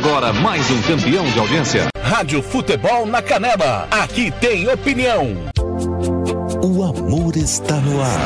Agora 0.00 0.32
mais 0.32 0.70
um 0.70 0.80
campeão 0.82 1.24
de 1.24 1.40
audiência. 1.40 1.88
Rádio 2.00 2.40
Futebol 2.40 3.04
na 3.04 3.20
Canela. 3.20 3.88
Aqui 3.90 4.30
tem 4.30 4.68
opinião. 4.68 5.26
O 6.62 6.84
amor 6.84 7.36
está 7.36 7.74
no 7.80 8.00
ar. 8.00 8.20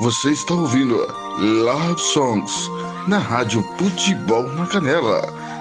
Você 0.00 0.30
está 0.30 0.54
ouvindo 0.54 0.96
Love 1.38 2.00
Songs 2.00 2.70
na 3.06 3.18
Rádio 3.18 3.62
Futebol 3.76 4.44
na 4.54 4.66
Canela. 4.66 5.20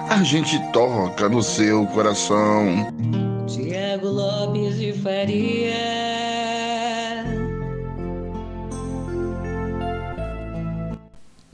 A 0.10 0.24
gente 0.24 0.58
toca 0.72 1.28
no 1.28 1.44
seu 1.44 1.86
coração. 1.88 2.94
Tiago 3.46 4.08
Lopes 4.08 4.80
de 4.80 4.94
Faria. 4.94 5.95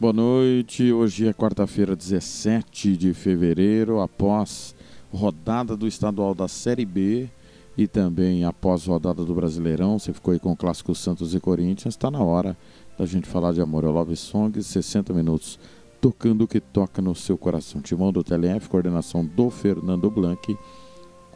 Boa 0.01 0.13
noite. 0.13 0.91
Hoje 0.91 1.27
é 1.27 1.31
quarta-feira, 1.31 1.95
17 1.95 2.97
de 2.97 3.13
fevereiro, 3.13 4.01
após 4.01 4.73
rodada 5.13 5.77
do 5.77 5.87
estadual 5.87 6.33
da 6.33 6.47
Série 6.47 6.87
B 6.87 7.29
e 7.77 7.85
também 7.85 8.43
após 8.43 8.87
rodada 8.87 9.23
do 9.23 9.35
Brasileirão. 9.35 9.99
Você 9.99 10.11
ficou 10.11 10.33
aí 10.33 10.39
com 10.39 10.53
o 10.53 10.57
clássico 10.57 10.95
Santos 10.95 11.35
e 11.35 11.39
Corinthians. 11.39 11.93
Está 11.93 12.09
na 12.09 12.17
hora 12.17 12.57
da 12.97 13.05
gente 13.05 13.27
falar 13.27 13.53
de 13.53 13.61
amor. 13.61 13.83
É 13.83 13.89
Love 13.89 14.15
Songs, 14.15 14.65
60 14.65 15.13
minutos 15.13 15.59
tocando 16.01 16.45
o 16.45 16.47
que 16.47 16.59
toca 16.59 16.99
no 16.99 17.13
seu 17.13 17.37
coração. 17.37 17.79
Timão 17.79 18.11
do 18.11 18.23
TLF, 18.23 18.69
coordenação 18.69 19.23
do 19.23 19.51
Fernando 19.51 20.09
Blanc, 20.09 20.57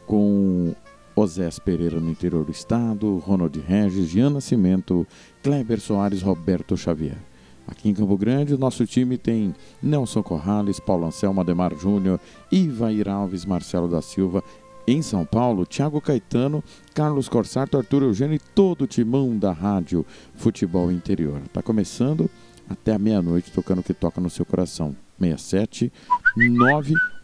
com 0.06 0.74
Osés 1.14 1.60
Pereira 1.60 2.00
no 2.00 2.10
interior 2.10 2.44
do 2.44 2.50
estado, 2.50 3.16
Ronald 3.18 3.56
Regis, 3.60 4.08
Jean 4.08 4.30
Nascimento, 4.30 5.06
Kleber 5.40 5.80
Soares, 5.80 6.20
Roberto 6.20 6.76
Xavier. 6.76 7.35
Aqui 7.66 7.88
em 7.88 7.94
Campo 7.94 8.16
Grande, 8.16 8.54
o 8.54 8.58
nosso 8.58 8.86
time 8.86 9.18
tem 9.18 9.52
Nelson 9.82 10.22
Corrales, 10.22 10.78
Paulo 10.78 11.06
Anselmo, 11.06 11.40
Ademar 11.40 11.74
Júnior, 11.76 12.20
Ivair 12.50 13.08
Alves, 13.08 13.44
Marcelo 13.44 13.88
da 13.88 14.00
Silva. 14.00 14.42
Em 14.88 15.02
São 15.02 15.24
Paulo, 15.24 15.66
Thiago 15.66 16.00
Caetano, 16.00 16.62
Carlos 16.94 17.28
Corsato, 17.28 17.76
Arthur 17.76 18.04
Eugênio 18.04 18.36
e 18.36 18.38
todo 18.38 18.82
o 18.82 18.86
timão 18.86 19.36
da 19.36 19.50
rádio 19.50 20.06
Futebol 20.36 20.92
Interior. 20.92 21.40
Está 21.44 21.60
começando 21.60 22.30
até 22.68 22.92
a 22.92 22.98
meia-noite, 22.98 23.50
tocando 23.50 23.80
o 23.80 23.82
que 23.82 23.92
toca 23.92 24.20
no 24.20 24.30
seu 24.30 24.44
coração. 24.44 24.94
67 25.18 25.92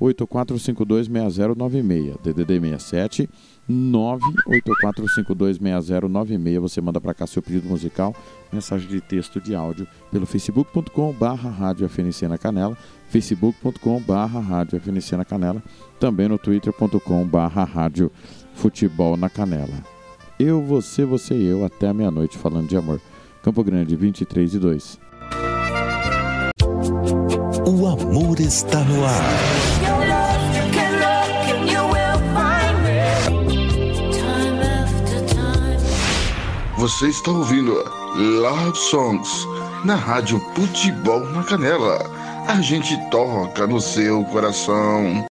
984526096. 0.00 2.20
DDD 2.22 2.78
67 2.78 3.28
984526096. 3.70 6.58
Você 6.60 6.80
manda 6.80 7.00
para 7.00 7.14
cá 7.14 7.24
seu 7.26 7.42
pedido 7.42 7.68
musical, 7.68 8.14
mensagem 8.52 8.88
de 8.88 9.00
texto 9.00 9.40
de 9.40 9.54
áudio 9.54 9.86
pelo 10.10 10.26
facebook.com/barra 10.26 11.50
rádio 11.50 11.86
FNC 11.86 12.26
na 12.28 12.38
Canela, 12.38 12.76
facebook.com/barra 13.08 14.40
rádio 14.40 14.76
FNC 14.76 15.16
na 15.16 15.24
Canela, 15.24 15.62
também 15.98 16.28
no 16.28 16.36
twitter.com/barra 16.38 17.64
rádio 17.64 18.12
futebol 18.54 19.16
na 19.16 19.30
Canela. 19.30 19.82
Eu, 20.38 20.62
você, 20.62 21.04
você 21.04 21.34
e 21.34 21.46
eu 21.46 21.64
até 21.64 21.88
a 21.88 21.94
meia-noite 21.94 22.38
falando 22.38 22.68
de 22.68 22.76
amor. 22.76 23.00
Campo 23.42 23.62
Grande 23.62 23.94
23 23.96 24.54
e 24.54 24.58
2. 24.58 24.98
O 27.66 27.86
amor 27.86 28.40
está 28.40 28.82
no 28.84 29.04
ar. 29.04 29.81
Você 36.82 37.06
está 37.06 37.30
ouvindo 37.30 37.74
Love 38.16 38.76
Songs 38.76 39.46
na 39.84 39.94
Rádio 39.94 40.40
Futebol 40.52 41.20
na 41.26 41.44
Canela. 41.44 42.10
A 42.48 42.60
gente 42.60 42.98
toca 43.08 43.68
no 43.68 43.80
seu 43.80 44.24
coração. 44.24 45.24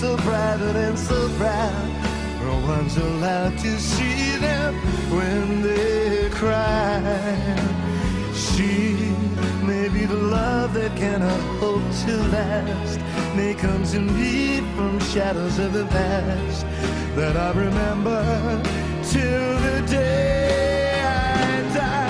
So 0.00 0.16
private 0.16 0.76
and 0.76 0.98
so 0.98 1.28
proud. 1.36 1.88
No 2.40 2.58
one's 2.66 2.96
allowed 2.96 3.58
to 3.58 3.78
see 3.78 4.34
them 4.38 4.74
when 5.10 5.60
they 5.60 6.30
cry. 6.30 7.02
She 8.32 8.94
may 9.62 9.90
be 9.90 10.06
the 10.06 10.16
love 10.16 10.72
that 10.72 10.96
cannot 10.96 11.40
hope 11.60 11.84
to 12.06 12.16
last, 12.32 12.98
may 13.36 13.52
come 13.52 13.84
to 13.92 14.00
me 14.00 14.60
from 14.74 14.98
shadows 15.00 15.58
of 15.58 15.74
the 15.74 15.84
past 15.84 16.64
that 17.14 17.36
I 17.36 17.50
remember 17.50 18.22
till 19.02 19.60
the 19.66 19.84
day 19.86 21.02
I 21.04 21.74
die. 21.74 22.09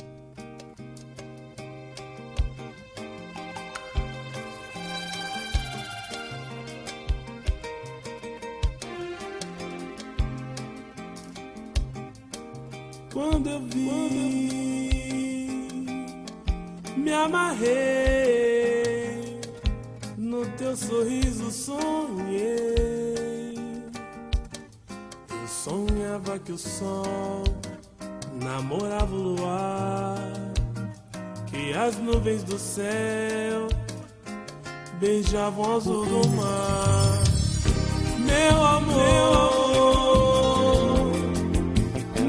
Beijavam 35.01 35.65
o 35.65 35.75
azul 35.77 36.05
do 36.05 36.27
mar. 36.29 37.19
Meu 38.19 38.65
amor, 38.65 39.91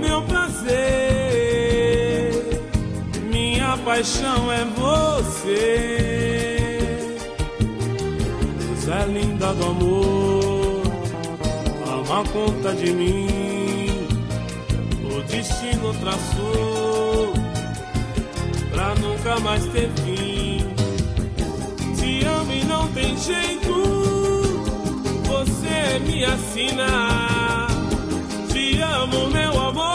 meu 0.00 0.22
prazer, 0.22 0.72
minha 3.30 3.76
paixão 3.84 4.50
é 4.52 4.64
você. 4.64 5.98
Coisa 8.66 9.04
linda 9.04 9.52
do 9.54 9.64
amor, 9.66 10.82
toma 11.84 12.24
conta 12.32 12.74
de 12.74 12.90
mim. 12.92 14.08
O 15.14 15.22
destino 15.24 15.92
traçou 16.00 17.34
pra 18.70 18.94
nunca 18.94 19.38
mais 19.40 19.66
ter 19.66 19.90
fim. 20.04 20.41
Tem 22.94 23.16
jeito 23.16 23.72
você 25.24 25.98
me 26.00 26.24
assina. 26.24 27.66
Te 28.48 28.80
amo, 28.80 29.30
meu 29.30 29.60
amor, 29.60 29.91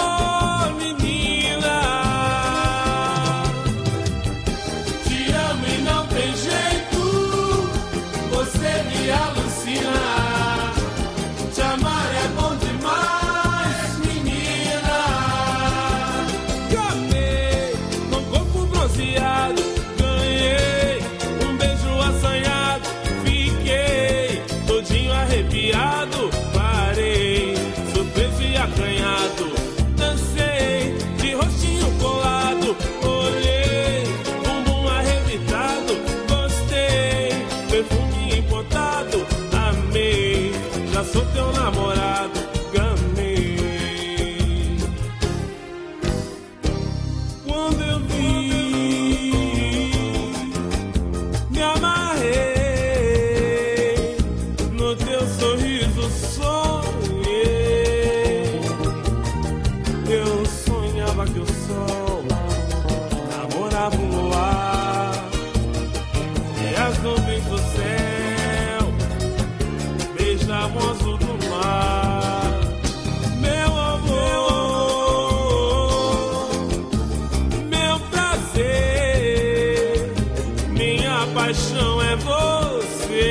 paixão 81.38 82.02
é 82.02 82.16
você. 82.16 83.30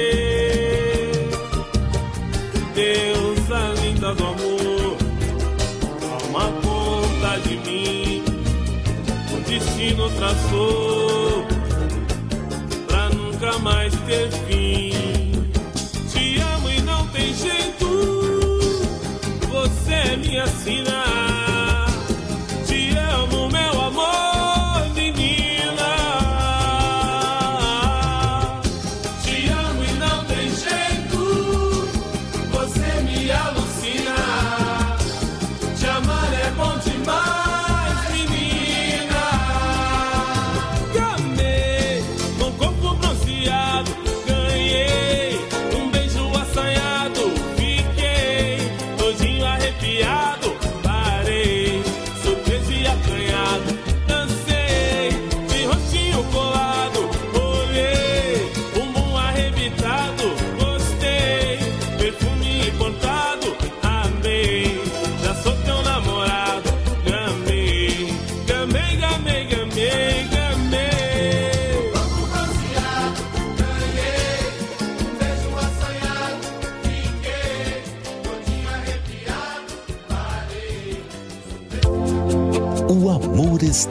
Deusa 2.73 3.75
linda 3.83 4.15
do 4.15 4.25
amor, 4.25 4.97
toma 6.01 6.53
conta 6.63 7.41
de 7.41 7.57
mim. 7.69 8.23
O 9.33 9.41
destino 9.49 10.09
traçou 10.11 11.47
pra 12.87 13.09
nunca 13.09 13.59
mais 13.59 13.93
ter 14.07 14.31
fim. 14.47 14.93
Te 16.09 16.41
amo 16.55 16.71
e 16.71 16.81
não 16.83 17.05
tem 17.09 17.35
jeito, 17.35 17.89
você 19.51 20.39
assina. 20.41 21.03
Te 21.03 21.26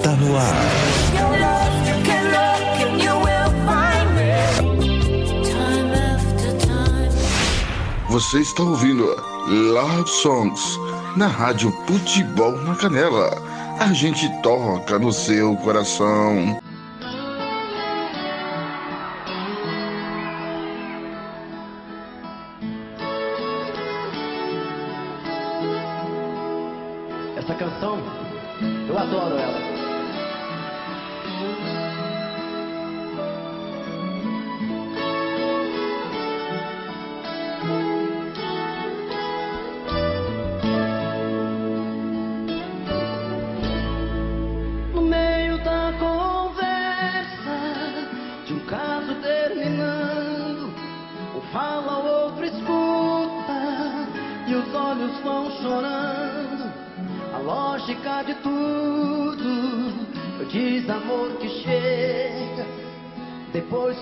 está 0.05 0.15
no 0.17 0.38
ar. 0.38 0.55
Você 8.09 8.39
está 8.39 8.62
ouvindo 8.62 9.03
Love 9.47 10.07
Songs 10.07 10.79
na 11.17 11.25
Rádio 11.25 11.71
Futebol 11.88 12.51
na 12.62 12.75
Canela. 12.75 13.31
A 13.79 13.91
gente 13.93 14.29
toca 14.43 15.00
no 15.00 15.12
seu 15.12 15.55
coração. 15.57 16.62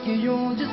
Depois 0.03 0.19
que 0.19 0.29
um 0.29 0.72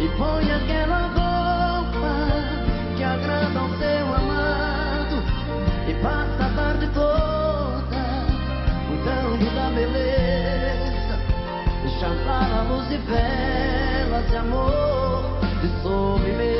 e 0.00 0.08
põe 0.16 0.50
aquela 0.50 1.08
roupa 1.08 2.14
que 2.96 3.04
agrada 3.04 3.58
ao 3.58 3.68
seu 3.78 4.14
amado 4.14 5.22
e 5.86 5.94
passa 6.02 6.46
a 6.46 6.54
tarde 6.56 6.88
toda 6.94 8.00
cuidando 8.88 9.54
da 9.54 9.70
beleza, 9.74 11.18
jantar 12.00 12.50
à 12.50 12.62
luz 12.62 12.88
de 12.88 12.96
velas 12.96 14.26
de 14.30 14.36
amor 14.36 15.38
de 15.60 15.68
sobremesa. 15.82 16.59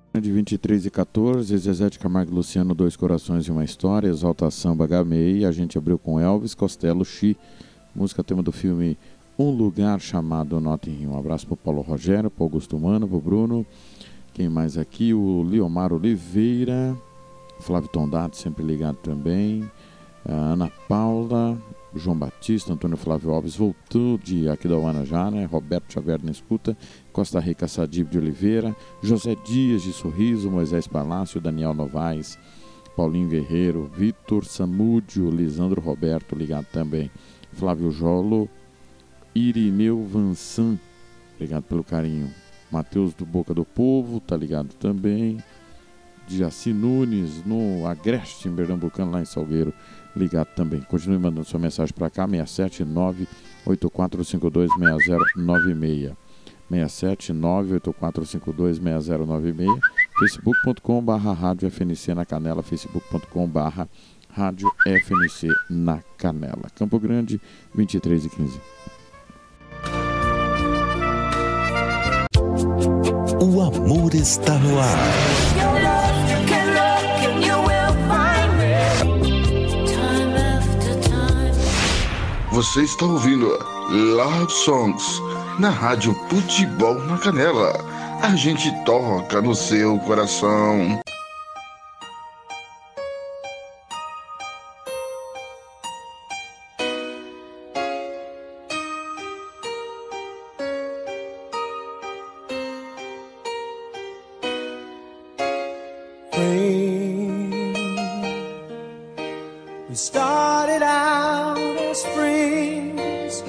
23 0.29 0.85
e 0.85 0.89
14, 0.91 1.57
Zezé 1.57 1.89
de 1.89 1.97
Camargo 1.97 2.35
Luciano, 2.35 2.75
Dois 2.75 2.97
Corações 2.97 3.45
e 3.45 3.51
uma 3.51 3.63
História, 3.63 4.09
Exalta 4.09 4.51
Samba 4.51 4.85
Gamei, 4.85 5.45
a 5.45 5.51
gente 5.51 5.77
abriu 5.77 5.97
com 5.97 6.19
Elvis 6.19 6.53
Costello 6.53 7.05
Chi, 7.05 7.37
música 7.95 8.21
tema 8.21 8.43
do 8.43 8.51
filme 8.51 8.97
Um 9.39 9.49
Lugar 9.49 10.01
Chamado 10.01 10.59
Notting 10.59 11.01
Hill. 11.01 11.11
Um 11.11 11.17
abraço 11.17 11.47
pro 11.47 11.55
Paulo 11.55 11.81
Rogério, 11.81 12.29
pro 12.29 12.43
Augusto 12.43 12.77
Mano, 12.77 13.07
pro 13.07 13.21
Bruno, 13.21 13.65
quem 14.33 14.49
mais 14.49 14.77
aqui? 14.77 15.13
O 15.13 15.43
Liomar 15.49 15.93
Oliveira, 15.93 16.95
Flávio 17.61 17.89
Tondato, 17.89 18.35
sempre 18.35 18.63
ligado 18.65 18.97
também, 18.97 19.63
a 20.25 20.33
Ana 20.33 20.69
Paula, 20.87 21.57
João 21.95 22.15
Batista, 22.15 22.73
Antônio 22.73 22.97
Flávio 22.97 23.31
Alves 23.31 23.55
voltou 23.55 24.17
de 24.17 24.47
Aquidauana 24.47 25.05
já, 25.05 25.31
né? 25.31 25.45
Roberto 25.45 25.91
Xavier 25.91 26.19
na 26.23 26.31
escuta, 26.31 26.77
Costa 27.11 27.39
Rica 27.39 27.67
Sadib 27.67 28.09
de 28.09 28.17
Oliveira, 28.17 28.75
José 29.01 29.35
Dias 29.45 29.83
de 29.83 29.91
Sorriso, 29.91 30.49
Moisés 30.49 30.87
Palácio, 30.87 31.41
Daniel 31.41 31.73
Novaes, 31.73 32.37
Paulinho 32.95 33.29
Guerreiro, 33.29 33.89
Vitor 33.95 34.45
Samúdio, 34.45 35.29
Lisandro 35.29 35.81
Roberto 35.81 36.35
ligado 36.35 36.65
também, 36.71 37.11
Flávio 37.53 37.91
Jolo, 37.91 38.49
Irineu 39.33 40.05
Vansan, 40.05 40.77
obrigado 41.35 41.63
pelo 41.63 41.83
carinho, 41.83 42.29
Matheus 42.71 43.13
do 43.13 43.25
Boca 43.25 43.53
do 43.53 43.65
Povo, 43.65 44.19
tá 44.19 44.35
ligado 44.37 44.73
também, 44.75 45.37
Jaci 46.27 46.71
Nunes, 46.71 47.43
no 47.45 47.85
Agreste, 47.85 48.47
em 48.47 48.55
Pernambucano, 48.55 49.11
lá 49.11 49.21
em 49.21 49.25
Salgueiro, 49.25 49.73
ligado 50.15 50.47
também. 50.55 50.81
Continue 50.81 51.17
mandando 51.17 51.45
sua 51.45 51.59
mensagem 51.59 51.93
para 51.93 52.09
cá, 52.09 52.25
679 52.27 53.27
84526096. 56.71 56.89
679 56.89 57.79
84526096. 57.79 59.79
facebook.com.br 60.19 61.33
rádio 61.33 61.69
FNC 61.69 62.13
na 62.13 62.25
Canela, 62.25 62.61
facebook.com.br 62.61 63.85
rádio 64.29 64.71
FNC 64.85 65.47
na 65.69 66.01
Canela. 66.17 66.69
Campo 66.75 66.99
Grande, 66.99 67.41
23 67.73 68.25
e 68.25 68.29
15. 68.29 68.61
O 73.43 73.61
amor 73.61 74.13
está 74.13 74.57
no 74.59 74.79
ar. 74.79 74.97
Você 82.51 82.83
está 82.83 83.05
ouvindo 83.05 83.47
Love 83.89 84.51
Songs 84.51 85.21
na 85.61 85.69
Rádio 85.69 86.15
Futebol 86.27 86.95
na 87.05 87.19
Canela. 87.19 87.71
A 88.23 88.35
gente 88.35 88.71
toca 88.83 89.39
no 89.43 89.53
seu 89.53 89.99
coração. 89.99 90.99
We 109.87 109.95
started 109.95 110.81
out 110.81 111.59
as 111.91 112.03
friends, 112.15 113.43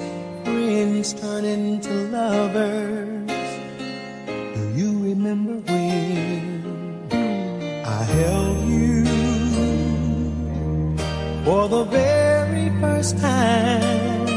turned 1.11 1.45
into 1.45 1.91
lovers. 2.11 3.29
Do 4.55 4.71
you 4.73 5.03
remember 5.03 5.55
when 5.69 6.63
I 7.83 8.03
held 8.03 8.67
you 8.69 9.03
for 11.43 11.67
the 11.67 11.83
very 11.83 12.69
first 12.79 13.17
time? 13.17 14.27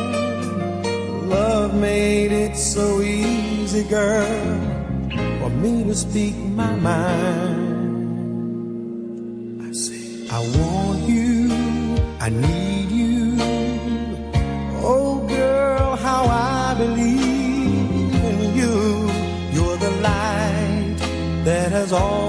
Love 1.29 1.73
made 1.75 2.33
it 2.33 2.57
so 2.57 3.01
easy, 3.01 3.85
girl, 3.85 4.27
for 5.39 5.51
me 5.51 5.85
to 5.85 5.95
speak 5.95 6.35
my 6.35 6.75
mind. 6.75 7.63
I 9.63 9.71
say, 9.73 10.27
I 10.31 10.41
want 10.59 11.09
you, 11.09 11.49
I 12.19 12.31
need 12.31 12.66
Oh. 21.99 22.26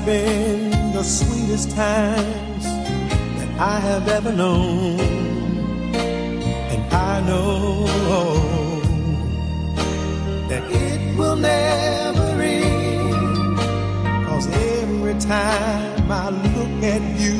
Have 0.00 0.06
been 0.06 0.92
the 0.92 1.02
sweetest 1.02 1.70
times 1.72 2.64
that 2.64 3.60
I 3.60 3.80
have 3.80 4.08
ever 4.08 4.32
known. 4.32 4.98
And 6.72 6.94
I 6.94 7.20
know 7.26 7.86
that 10.48 10.62
it 10.70 11.18
will 11.18 11.36
never 11.36 12.40
end. 12.40 13.58
Cause 14.26 14.46
every 14.48 15.14
time 15.20 16.10
I 16.10 16.30
look 16.30 16.82
at 16.82 17.02
you, 17.20 17.38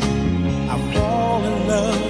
I 0.70 0.92
fall 0.94 1.44
in 1.44 1.68
love 1.68 2.09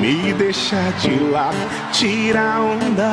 Me 0.00 0.32
deixa 0.32 0.92
de 1.00 1.18
lado, 1.30 1.56
tira 1.92 2.60
onda. 2.60 3.12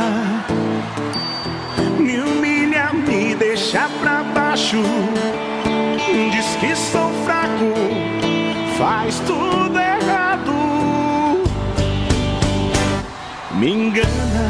Me 2.00 2.20
humilha, 2.20 2.92
me 2.94 3.36
deixa 3.36 3.88
pra 4.02 4.24
baixo. 4.24 4.82
Diz 6.32 6.56
que 6.60 6.76
sou 6.76 7.12
fraco, 7.26 7.74
faz 8.78 9.20
tudo 9.28 9.78
errado. 9.78 10.54
Me 13.54 13.72
engana, 13.72 14.50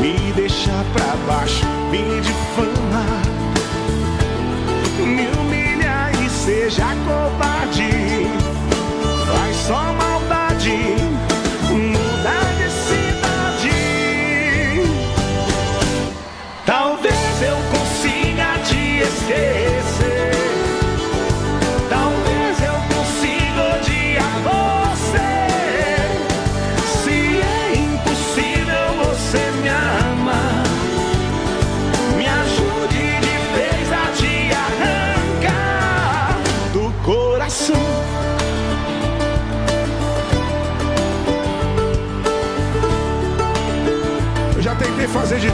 me 0.00 0.32
deixa 0.34 0.84
pra 0.92 1.16
baixo, 1.26 1.66
me 1.90 2.20
difama. 2.20 3.41
Seja 6.52 6.94
covarde. 7.06 8.11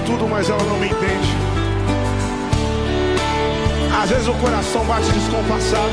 Tudo, 0.08 0.26
mas 0.26 0.48
ela 0.48 0.62
não 0.64 0.78
me 0.78 0.86
entende. 0.86 1.36
Às 4.02 4.08
vezes 4.08 4.26
o 4.26 4.32
coração 4.34 4.82
bate 4.86 5.10
descompassado. 5.12 5.92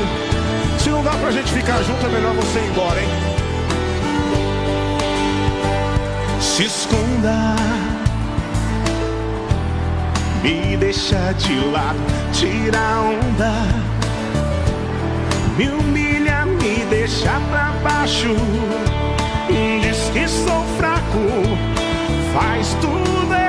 Se 0.78 0.88
não 0.88 1.02
dá 1.02 1.10
pra 1.10 1.30
gente 1.30 1.52
ficar 1.52 1.82
junto, 1.82 2.06
é 2.06 2.08
melhor 2.08 2.32
você 2.34 2.58
ir 2.60 2.68
embora, 2.70 2.98
hein? 3.02 3.08
Se 6.40 6.64
esconda, 6.64 7.56
me 10.42 10.76
deixa 10.78 11.32
de 11.34 11.60
lado, 11.66 11.98
tira 12.32 12.78
onda, 13.00 13.52
me 15.58 15.68
humilha, 15.68 16.46
me 16.46 16.86
deixa 16.88 17.38
pra 17.50 17.74
baixo. 17.82 18.34
Diz 19.82 20.10
que 20.14 20.26
sou 20.26 20.64
fraco, 20.78 21.20
faz 22.32 22.74
tudo 22.80 23.34
errado, 23.34 23.45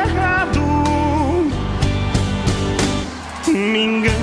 me 3.67 4.16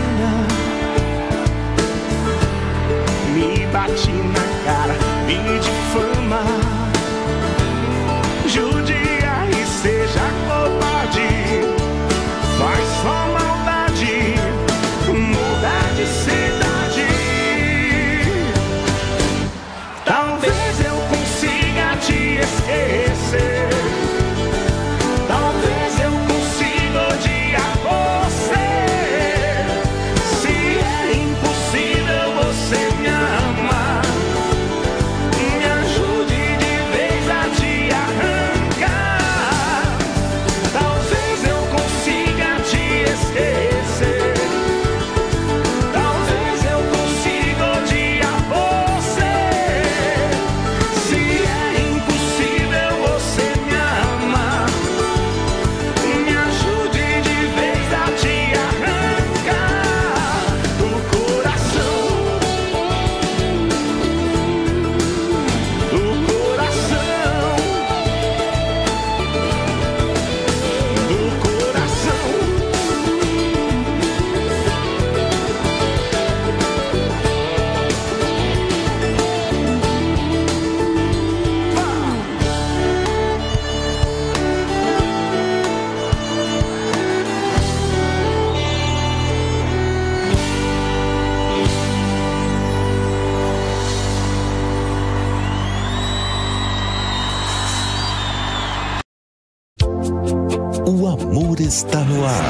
O 100.87 101.07
amor 101.07 101.61
está 101.61 102.01
no 102.01 102.27
ar. 102.27 102.45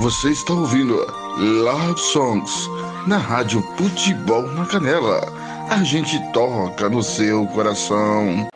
Você 0.00 0.30
está 0.30 0.52
ouvindo 0.52 0.96
Love 1.38 2.00
Songs 2.00 2.68
na 3.06 3.16
Rádio 3.16 3.62
Futebol 3.76 4.42
na 4.42 4.66
Canela. 4.66 5.20
A 5.70 5.84
gente 5.84 6.18
toca 6.32 6.88
no 6.88 7.00
seu 7.00 7.46
coração. 7.46 8.48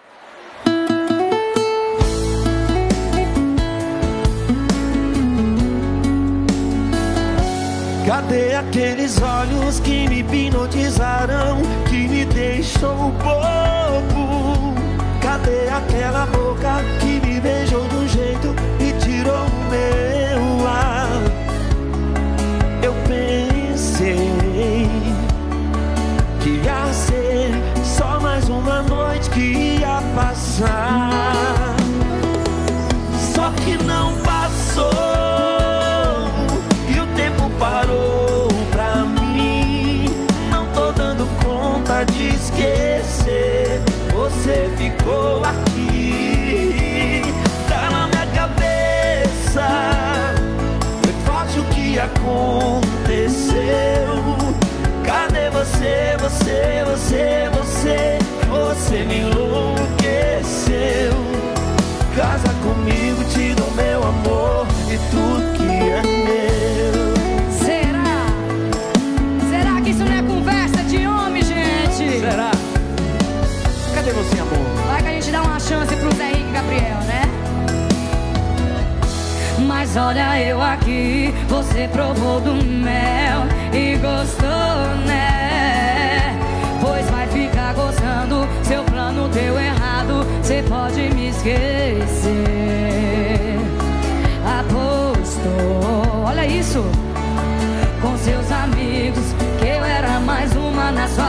Cadê 8.05 8.55
aqueles 8.55 9.21
olhos 9.21 9.79
que 9.81 10.09
me 10.09 10.21
hipnotizaram, 10.21 11.59
que 29.37 29.79
ia 29.81 30.03
passar. 30.15 31.77
Só 33.35 33.51
que 33.51 33.77
não 33.85 34.17
passou 34.23 34.91
e 36.89 36.99
o 36.99 37.07
tempo 37.15 37.51
parou 37.59 38.49
pra 38.73 39.05
mim. 39.05 40.07
Não 40.51 40.67
tô 40.69 40.91
dando 40.93 41.27
conta 41.45 42.05
de 42.05 42.29
esquecer. 42.29 43.83
Você 44.15 44.71
ficou 44.79 45.45
aqui, 45.45 47.23
tá 47.69 47.91
na 47.91 48.09
minha 48.09 48.27
cabeça. 48.35 49.67
Foi 51.03 51.13
forte 51.27 51.61
o 51.61 51.65
que 51.65 51.99
aconteceu. 51.99 53.57
Cadê 55.05 55.51
você, 55.51 56.17
você, 56.19 56.85
você, 56.87 57.51
você? 57.53 58.26
você 58.87 59.03
me 59.03 59.19
enlouqueceu. 59.19 61.13
Casa 62.15 62.49
comigo, 62.63 63.25
te 63.25 63.53
dou 63.55 63.69
meu 63.73 64.05
amor 64.05 64.65
e 64.89 64.97
tudo 65.11 65.53
que 65.57 65.65
é 65.65 66.03
meu. 66.03 66.95
Será? 67.51 68.27
Será 69.51 69.81
que 69.81 69.91
isso 69.91 70.05
não 70.05 70.13
é 70.13 70.23
conversa 70.23 70.85
de 70.85 71.05
homem, 71.05 71.43
gente? 71.43 72.21
Será? 72.21 72.53
Cadê 73.93 74.13
você, 74.13 74.39
amor? 74.39 74.59
Vai 74.87 75.03
que 75.03 75.09
a 75.09 75.13
gente 75.15 75.33
dá 75.33 75.43
uma 75.43 75.59
chance 75.59 75.97
pro 75.97 76.15
Zé 76.15 76.31
Henrique 76.31 76.53
Gabriel, 76.53 77.01
né? 77.09 77.23
Mas 79.67 79.97
olha 79.97 80.41
eu 80.41 80.63
aqui, 80.63 81.35
você 81.49 81.89
provou 81.89 82.41
do 82.41 82.55
mel 82.55 83.43
e 83.73 83.97
gostou. 83.97 84.76
Deu 89.37 89.61
errado, 89.61 90.27
você 90.43 90.65
pode 90.67 91.15
me 91.15 91.29
esquecer. 91.29 92.41
Apostou, 94.59 96.25
olha 96.25 96.47
isso, 96.47 96.83
com 98.01 98.17
seus 98.17 98.51
amigos, 98.51 99.25
que 99.59 99.67
eu 99.67 99.85
era 99.85 100.19
mais 100.21 100.51
uma 100.57 100.91
na 100.91 101.07
sua 101.09 101.26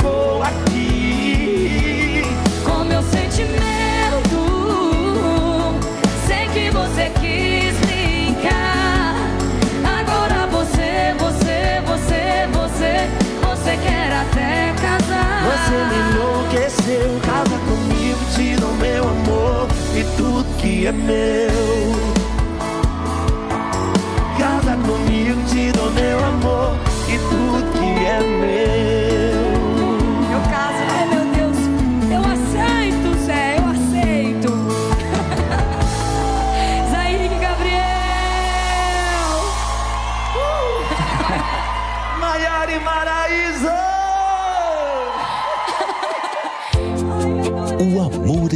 Ficou 0.00 0.42
aqui 0.42 2.22
Com 2.64 2.84
meu 2.84 3.02
sentimento, 3.02 4.40
sei 6.26 6.48
que 6.48 6.70
você 6.70 7.10
quis 7.20 7.76
brincar. 7.80 9.14
Agora 9.84 10.46
você, 10.46 11.14
você, 11.18 11.82
você, 11.84 12.48
você, 12.50 13.10
você 13.46 13.76
quer 13.76 14.10
até 14.10 14.72
casar. 14.80 15.44
Você 15.44 15.76
me 15.90 15.98
enlouqueceu 16.14 17.20
Casa 17.20 17.58
comigo, 17.58 18.20
te 18.34 18.56
dou 18.58 18.72
meu 18.76 19.04
amor 19.06 19.68
E 19.94 20.02
tudo 20.16 20.46
que 20.56 20.86
é 20.86 20.92
meu 20.92 22.09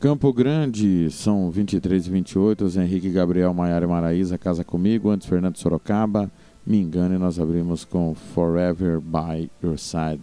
Campo 0.00 0.32
Grande, 0.32 1.10
são 1.10 1.50
23 1.50 2.06
e 2.06 2.10
28. 2.10 2.68
Zé 2.68 2.84
Henrique 2.84 3.10
Gabriel, 3.10 3.52
Maiara 3.52 3.84
e 3.84 3.88
Maraísa, 3.88 4.38
Casa 4.38 4.62
Comigo. 4.62 5.10
Antes, 5.10 5.26
Fernando 5.26 5.56
Sorocaba. 5.56 6.30
Me 6.64 6.78
engane, 6.78 7.18
nós 7.18 7.40
abrimos 7.40 7.84
com 7.84 8.14
Forever 8.14 9.00
by 9.00 9.50
Your 9.60 9.76
Side, 9.76 10.20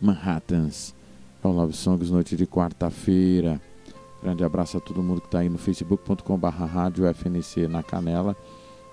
Manhattans. 0.00 0.94
É 1.44 1.46
o 1.46 1.50
Love 1.50 1.74
Songs, 1.74 2.10
noite 2.10 2.34
de 2.34 2.46
quarta-feira. 2.46 3.60
Grande 4.22 4.42
abraço 4.42 4.78
a 4.78 4.80
todo 4.80 5.02
mundo 5.02 5.20
que 5.20 5.26
está 5.26 5.40
aí 5.40 5.50
no 5.50 5.58
facebook.com.br 5.58 6.46
rádio 6.48 7.04
FNC 7.12 7.68
na 7.68 7.82
Canela. 7.82 8.34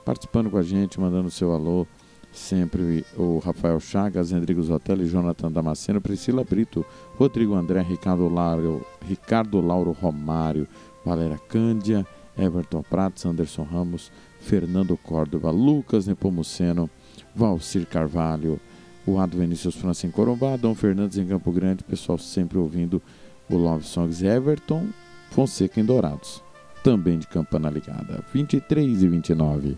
Participando 0.03 0.49
com 0.49 0.57
a 0.57 0.63
gente, 0.63 0.99
mandando 0.99 1.31
seu 1.31 1.53
alô. 1.53 1.87
Sempre 2.31 3.03
o 3.17 3.39
Rafael 3.39 3.79
Chagas, 3.79 4.31
Rodrigo 4.31 4.61
Zotelli, 4.61 5.07
Jonathan 5.07 5.51
Damasceno, 5.51 5.99
Priscila 5.99 6.43
Brito, 6.43 6.85
Rodrigo 7.17 7.55
André, 7.55 7.81
Ricardo 7.81 8.27
Lauro, 8.29 8.85
Ricardo 9.07 9.59
Lauro 9.59 9.91
Romário, 9.91 10.67
Valéria 11.03 11.39
Cândia, 11.49 12.05
Everton 12.37 12.83
Prates, 12.83 13.25
Anderson 13.25 13.63
Ramos, 13.63 14.11
Fernando 14.39 14.95
Córdova, 14.97 15.49
Lucas 15.49 16.05
Nepomuceno, 16.05 16.89
Valcir 17.35 17.87
Carvalho, 17.87 18.59
o 19.05 19.19
Ado 19.19 19.37
Vinícius 19.37 19.75
França 19.75 20.05
em 20.05 20.11
Corumbá, 20.11 20.57
Dom 20.57 20.75
Fernandes 20.75 21.17
em 21.17 21.25
Campo 21.25 21.51
Grande, 21.51 21.83
pessoal 21.83 22.17
sempre 22.17 22.57
ouvindo 22.57 23.01
o 23.49 23.55
Love 23.55 23.85
Songs 23.85 24.21
Everton, 24.21 24.87
Fonseca 25.31 25.79
em 25.79 25.85
Dourados, 25.85 26.43
também 26.83 27.17
de 27.17 27.27
Campana 27.27 27.69
Ligada, 27.69 28.23
23 28.33 29.01
e 29.01 29.07
29. 29.07 29.77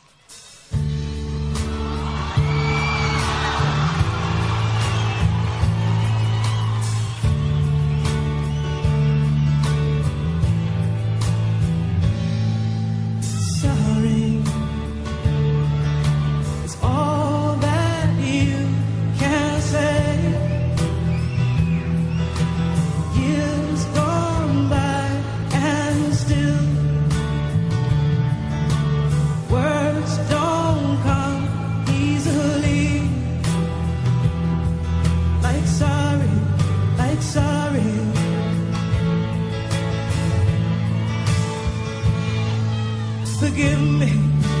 Forgive 43.41 43.81
me. 43.81 44.60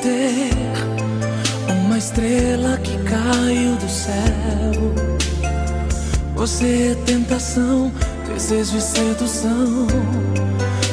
Ter 0.00 0.50
uma 1.84 1.98
estrela 1.98 2.78
que 2.78 2.96
caiu 3.04 3.76
do 3.76 3.88
céu. 3.88 5.20
Você 6.34 6.92
é 6.92 7.04
tentação, 7.04 7.92
desejo 8.26 8.78
e 8.78 8.80
sedução. 8.80 9.86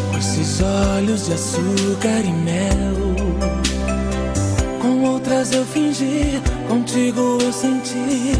Com 0.09 0.17
esses 0.17 0.61
olhos 0.61 1.25
de 1.25 1.33
açúcar 1.33 2.21
e 2.23 2.31
mel. 2.31 3.15
Com 4.81 5.03
outras 5.03 5.51
eu 5.53 5.65
fingi, 5.65 6.41
contigo 6.67 7.37
eu 7.41 7.53
senti 7.53 8.33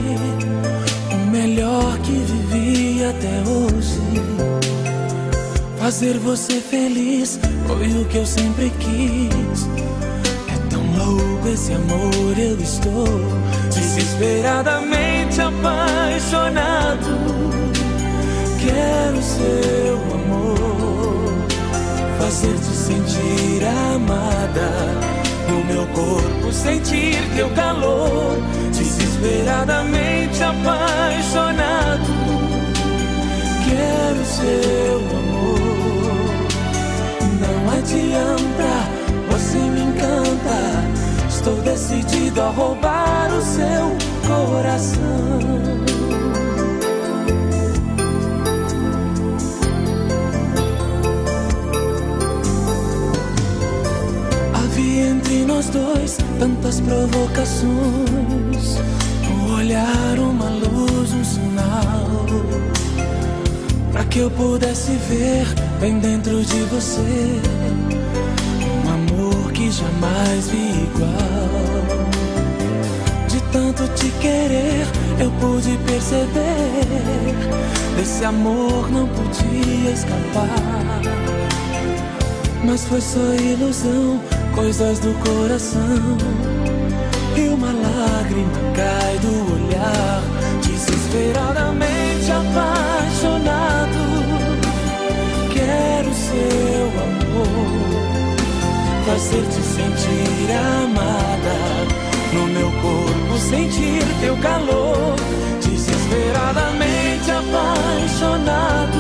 o 1.14 1.32
melhor 1.32 1.98
que 2.00 2.12
vivi 2.12 3.06
até 3.06 3.42
hoje. 3.50 3.98
Fazer 5.80 6.18
você 6.20 6.60
feliz 6.60 7.40
foi 7.66 8.02
o 8.02 8.06
que 8.06 8.18
eu 8.18 8.26
sempre 8.26 8.70
quis. 8.72 9.87
É 11.48 11.50
tão 11.50 11.54
louco 11.54 11.54
esse 11.54 11.74
amor, 11.74 12.38
eu 12.38 12.58
estou 12.60 13.08
desesperadamente 13.74 15.40
apaixonado. 15.42 17.08
Quero 18.60 19.22
seu 19.22 19.96
amor, 20.14 21.48
fazer-te 22.20 22.66
sentir 22.66 23.64
amada. 23.96 24.70
No 25.50 25.64
meu 25.66 25.88
corpo 25.88 26.52
sentir 26.52 27.18
teu 27.36 27.50
calor, 27.52 28.38
desesperadamente 28.72 30.44
apaixonado. 30.44 32.12
Quero 33.66 34.26
seu 34.26 34.98
amor. 35.18 35.58
Não 37.40 37.70
adianta. 37.80 38.97
Estou 41.48 41.64
decidido 41.64 42.42
a 42.42 42.50
roubar 42.50 43.30
o 43.34 43.42
seu 43.42 43.96
coração. 44.28 45.00
Havia 54.54 55.08
entre 55.08 55.46
nós 55.46 55.70
dois 55.70 56.18
tantas 56.38 56.82
provocações. 56.82 58.82
Um 59.32 59.56
olhar, 59.56 60.20
uma 60.20 60.50
luz, 60.50 61.14
um 61.14 61.24
sinal. 61.24 62.26
Pra 63.94 64.04
que 64.04 64.20
eu 64.20 64.30
pudesse 64.32 64.92
ver 65.08 65.48
bem 65.80 65.98
dentro 66.00 66.44
de 66.44 66.60
você 66.64 67.40
jamais 69.72 70.48
vi 70.50 70.84
igual. 70.84 72.08
De 73.28 73.42
tanto 73.52 73.88
te 73.96 74.10
querer, 74.22 74.88
eu 75.20 75.32
pude 75.40 75.78
perceber 75.86 77.68
desse 77.98 78.24
amor 78.24 78.90
não 78.92 79.08
podia 79.08 79.92
escapar. 79.92 81.02
Mas 82.64 82.86
foi 82.86 83.02
só 83.02 83.34
ilusão, 83.34 84.22
coisas 84.54 85.00
do 85.00 85.14
coração. 85.24 86.18
E 87.36 87.50
uma 87.50 87.68
lágrima 87.68 88.52
cai 88.76 89.18
do 89.20 89.54
olhar, 89.54 90.22
desesperadamente 90.62 92.32
apaixonado. 92.32 94.02
Quero 95.54 96.14
seu 96.14 96.88
amor, 97.08 98.17
fazer-te 99.08 99.62
sentir 99.62 100.52
amada. 100.52 101.56
No 102.34 102.46
meu 102.48 102.70
corpo 102.82 103.38
sentir 103.40 104.04
teu 104.20 104.36
calor, 104.38 105.16
desesperadamente 105.64 107.32
apaixonado. 107.32 109.00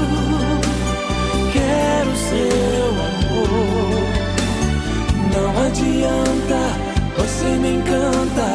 Quero 1.51 2.15
seu 2.29 2.89
amor, 3.11 4.01
não 5.35 5.49
adianta, 5.65 6.59
você 7.17 7.49
me 7.57 7.71
encanta. 7.75 8.49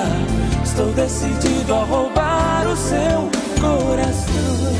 Estou 0.64 0.90
decidido 0.92 1.74
a 1.74 1.84
roubar 1.84 2.66
o 2.66 2.76
seu 2.76 3.30
coração. 3.61 4.72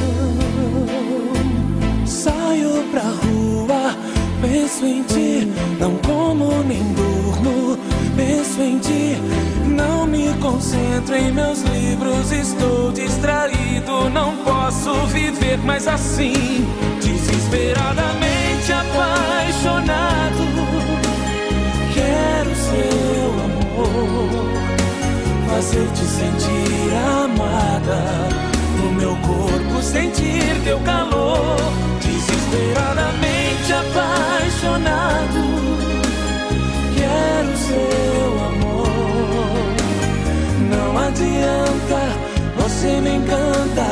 Saio 2.07 2.83
pra 2.91 3.03
rua, 3.03 3.42
penso 4.63 4.87
em 4.87 5.03
ti, 5.03 5.53
não 5.81 5.97
como 5.97 6.63
nem 6.63 6.83
durmo. 6.95 7.77
Penso 8.15 8.61
em 8.63 8.79
ti, 8.79 9.17
não 9.67 10.07
me 10.07 10.33
concentro 10.35 11.17
em 11.17 11.33
meus 11.33 11.63
livros, 11.63 12.31
estou 12.31 12.93
distraído, 12.93 14.09
não 14.11 14.37
posso 14.45 14.95
viver 15.07 15.59
mais 15.59 15.89
assim, 15.89 16.65
desesperadamente 17.01 18.73
apaixonado. 18.73 20.43
Quero 21.93 22.55
seu 22.55 23.33
amor, 23.45 24.29
fazer-te 25.51 26.05
sentir 26.05 26.93
amada. 27.25 27.99
No 28.81 28.93
meu 28.93 29.17
corpo 29.17 29.83
sentir 29.83 30.61
teu 30.65 30.79
calor, 30.81 31.57
desesperadamente 32.01 33.32
apaixonado. 33.83 35.43
Quero 36.97 37.57
seu 37.57 38.29
amor, 38.49 39.75
não 40.71 40.99
adianta, 40.99 42.01
você 42.57 43.01
me 43.01 43.17
encanta. 43.17 43.91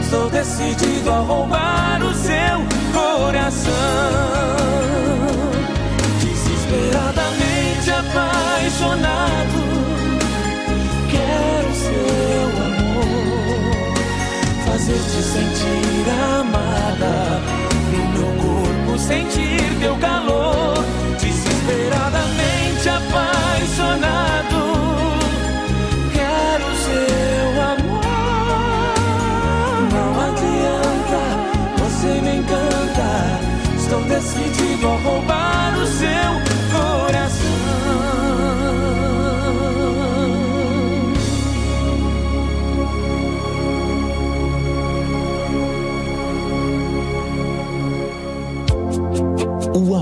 Estou 0.00 0.28
decidido 0.30 1.10
a 1.10 1.18
roubar 1.20 2.02
o 2.02 2.14
seu 2.14 2.56
coração, 2.92 3.72
desesperadamente 6.20 7.90
apaixonado. 7.90 9.60
Quero 11.10 11.74
seu 11.74 12.46
amor, 12.66 13.94
fazer-te 14.66 15.22
sentir 15.22 16.06
amada. 16.38 17.63
Corpo 18.94 19.08
sentir 19.08 19.60
teu 19.80 19.96
calor, 19.96 20.76
desesperadamente 21.20 22.88
apaixonado. 22.88 24.60
Quero 26.12 26.64
seu 26.84 27.62
amor, 27.72 28.04
não 29.92 30.10
adianta, 30.20 31.20
você 31.78 32.20
me 32.20 32.36
encanta. 32.36 33.10
Estou 33.76 34.02
decidido 34.02 34.86
a 34.86 34.96
roubar 34.98 35.43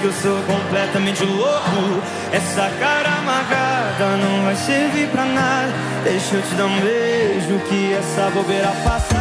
Que 0.00 0.04
eu 0.04 0.12
sou 0.12 0.42
completamente 0.42 1.24
louco. 1.24 2.02
Essa 2.32 2.70
cara 2.78 3.08
amarrada 3.18 4.16
não 4.16 4.44
vai 4.44 4.56
servir 4.56 5.08
pra 5.08 5.24
nada. 5.24 5.72
Deixa 6.04 6.36
eu 6.36 6.42
te 6.42 6.54
dar 6.54 6.66
um 6.66 6.80
beijo 6.80 7.58
que 7.68 7.94
essa 7.94 8.30
bobeira 8.30 8.72
passa. 8.84 9.16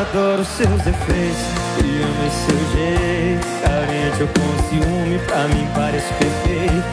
Adoro 0.00 0.44
seus 0.44 0.82
defeitos 0.82 1.40
e 1.84 2.02
amo 2.02 2.26
esse 2.26 2.44
seu 2.46 2.58
jeito. 2.72 3.46
Carente 3.62 4.20
eu 4.20 4.28
com 4.28 4.50
ciúme, 4.68 5.18
pra 5.26 5.48
mim 5.48 5.68
parece 5.74 6.12
perfeito. 6.14 6.84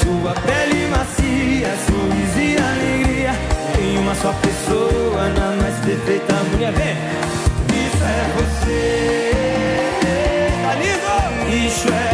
Sua 0.00 0.32
pele 0.34 0.88
macia, 0.88 1.74
sorriso 1.86 2.38
e 2.40 2.56
alegria. 2.58 3.32
Em 3.80 3.98
uma 3.98 4.14
só 4.14 4.32
pessoa, 4.32 5.28
na 5.30 5.62
mais 5.62 5.76
perfeita 5.84 6.34
mulher. 6.52 6.72
Vem! 6.72 6.96
Isso 7.86 8.04
é 8.04 8.30
você. 8.36 9.30
Tá 10.62 10.74
lindo? 10.74 11.66
Isso 11.66 11.88
é 11.88 12.13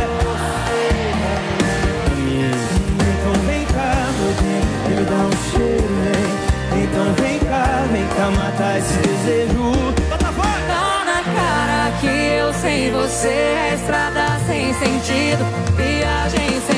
me 5.01 5.07
dá 5.07 5.17
um 5.17 5.31
cheiro, 5.51 5.89
vem. 6.05 6.83
Então 6.83 7.15
vem 7.15 7.39
cá, 7.39 7.87
vem 7.91 8.07
cá 8.17 8.31
matar 8.31 8.79
esse 8.79 8.95
desejo. 8.99 9.73
Tá 10.09 11.05
na 11.05 11.23
cara 11.23 11.91
que 12.01 12.07
eu 12.07 12.53
sem 12.55 12.91
você 12.93 13.29
é 13.29 13.75
estrada 13.75 14.39
sem 14.47 14.73
sentido, 14.75 15.45
viagem 15.77 16.61
sem 16.67 16.70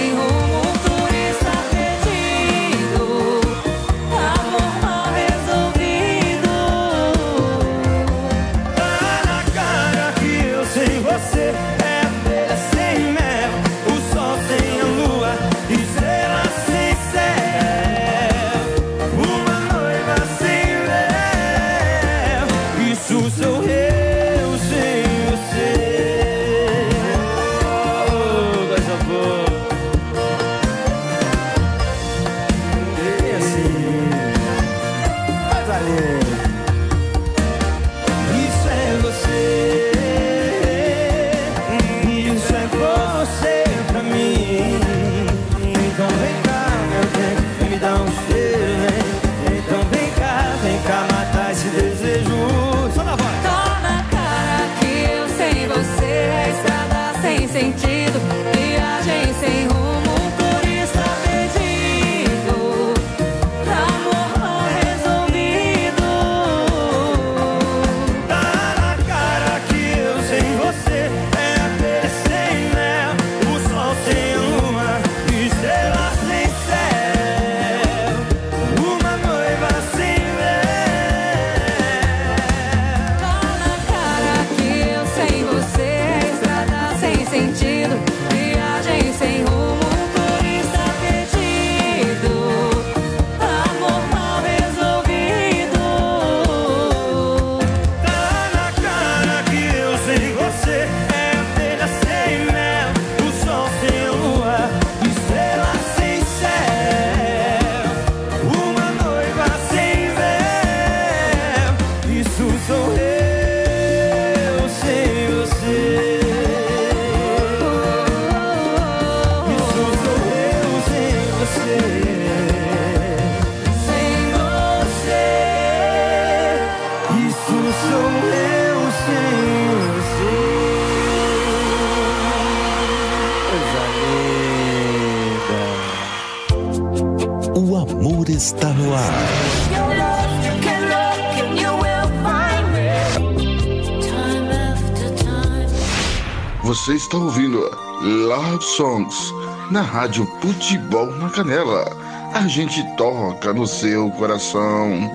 está 147.13 147.23
ouvindo 147.23 147.59
Love 148.01 148.65
Songs 148.65 149.35
na 149.71 149.83
Rádio 149.83 150.25
Futebol 150.41 151.05
na 151.19 151.29
Canela. 151.29 151.85
A 152.33 152.49
gente 152.49 152.83
toca 152.97 153.53
no 153.53 153.67
seu 153.67 154.11
coração. 154.13 155.13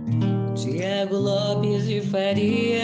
Diego 0.54 1.16
Lopes 1.16 1.88
de 1.88 2.02
Faria. 2.02 2.84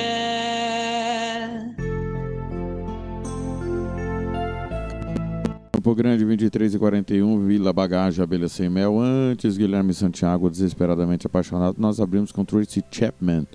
Campo 5.74 5.94
Grande, 5.94 6.26
23 6.26 6.74
e 6.74 6.80
41, 6.80 7.46
Vila 7.46 7.72
Bagagem, 7.72 8.24
Abelha 8.24 8.50
Sem 8.50 8.68
Mel. 8.68 9.00
Antes, 9.00 9.58
Guilherme 9.58 9.94
Santiago, 9.94 10.50
desesperadamente 10.50 11.28
apaixonado. 11.28 11.76
Nós 11.78 12.00
abrimos 12.00 12.32
com 12.32 12.44
Tracy 12.44 12.84
Chapman, 12.90 13.46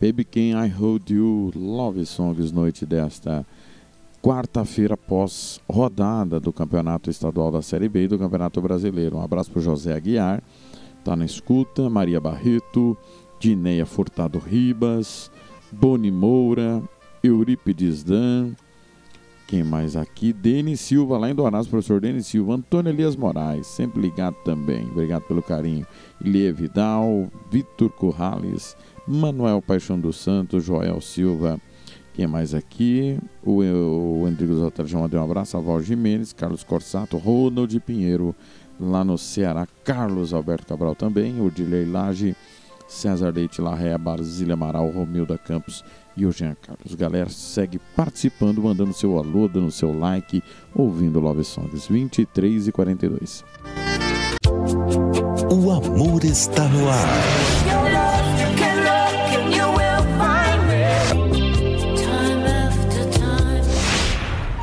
Baby 0.00 0.22
Can 0.22 0.64
I 0.64 0.68
Hold 0.68 1.10
You, 1.10 1.50
Love 1.56 2.06
Songs, 2.06 2.52
noite 2.52 2.86
desta 2.86 3.44
quarta-feira 4.22 4.94
após 4.94 5.60
rodada 5.68 6.40
do 6.40 6.52
Campeonato 6.52 7.10
Estadual 7.10 7.50
da 7.50 7.62
Série 7.62 7.88
B 7.88 8.04
e 8.04 8.08
do 8.08 8.18
Campeonato 8.18 8.60
Brasileiro. 8.60 9.16
Um 9.16 9.22
abraço 9.22 9.50
para 9.50 9.62
José 9.62 9.94
Aguiar, 9.94 10.42
tá 11.04 11.16
na 11.16 11.24
escuta, 11.24 11.88
Maria 11.88 12.20
Barreto, 12.20 12.96
Dineia 13.38 13.86
Furtado 13.86 14.38
Ribas, 14.38 15.30
Boni 15.70 16.10
Moura, 16.10 16.82
Eurípides 17.22 18.02
Dan, 18.02 18.52
quem 19.48 19.64
mais 19.64 19.96
aqui? 19.96 20.30
Denis 20.30 20.78
Silva, 20.78 21.16
lá 21.16 21.30
em 21.30 21.34
Dourados, 21.34 21.68
professor 21.68 22.02
Denis 22.02 22.26
Silva, 22.26 22.52
Antônio 22.52 22.90
Elias 22.90 23.16
Moraes, 23.16 23.66
sempre 23.66 23.98
ligado 23.98 24.36
também, 24.44 24.84
obrigado 24.90 25.22
pelo 25.22 25.42
carinho. 25.42 25.86
Ilie 26.22 26.52
Vidal, 26.52 27.28
Vitor 27.50 27.88
Corrales, 27.88 28.76
Manuel 29.06 29.62
Paixão 29.62 29.98
dos 29.98 30.18
Santos, 30.18 30.64
Joel 30.64 31.00
Silva, 31.00 31.58
quem 32.18 32.26
mais 32.26 32.52
aqui? 32.52 33.16
O, 33.44 33.62
o 33.62 34.24
Rodrigo 34.24 34.52
Zotero 34.52 34.88
já 34.88 34.98
mandou 34.98 35.20
um 35.20 35.22
abraço, 35.22 35.56
a 35.56 35.60
Val 35.60 35.80
Jimenez, 35.80 36.32
Carlos 36.32 36.64
Corsato, 36.64 37.16
Ronald 37.16 37.78
Pinheiro, 37.78 38.34
lá 38.80 39.04
no 39.04 39.16
Ceará, 39.16 39.68
Carlos 39.84 40.34
Alberto 40.34 40.66
Cabral 40.66 40.96
também, 40.96 41.40
Odilei 41.40 41.84
Lage, 41.86 42.34
César 42.88 43.32
Leite 43.32 43.60
Larrea, 43.60 43.96
Barzília 43.96 44.54
Amaral, 44.54 44.90
Romilda 44.90 45.38
Campos 45.38 45.84
e 46.16 46.26
o 46.26 46.32
Jean 46.32 46.56
Carlos. 46.60 46.96
Galera, 46.96 47.30
segue 47.30 47.80
participando, 47.94 48.60
mandando 48.60 48.92
seu 48.92 49.16
alô, 49.16 49.46
dando 49.46 49.70
seu 49.70 49.96
like, 49.96 50.42
ouvindo 50.74 51.20
Love 51.20 51.44
Songs 51.44 51.86
23 51.86 52.66
e 52.66 52.72
42. 52.72 53.44
O 55.52 55.70
amor 55.70 56.24
está 56.24 56.68
no 56.68 56.88
ar. 56.88 58.07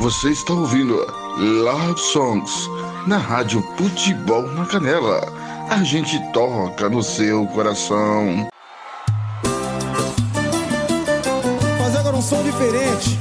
Você 0.05 0.29
está 0.29 0.53
ouvindo 0.53 1.03
Love 1.35 1.99
Songs 1.99 2.69
na 3.07 3.17
Rádio 3.17 3.63
Futebol 3.75 4.43
na 4.51 4.63
Canela. 4.63 5.19
A 5.67 5.83
gente 5.83 6.19
toca 6.31 6.87
no 6.87 7.01
seu 7.01 7.47
coração. 7.47 8.47
Fazer 11.79 11.97
agora 11.97 12.15
um 12.17 12.21
som 12.21 12.43
diferente, 12.43 13.17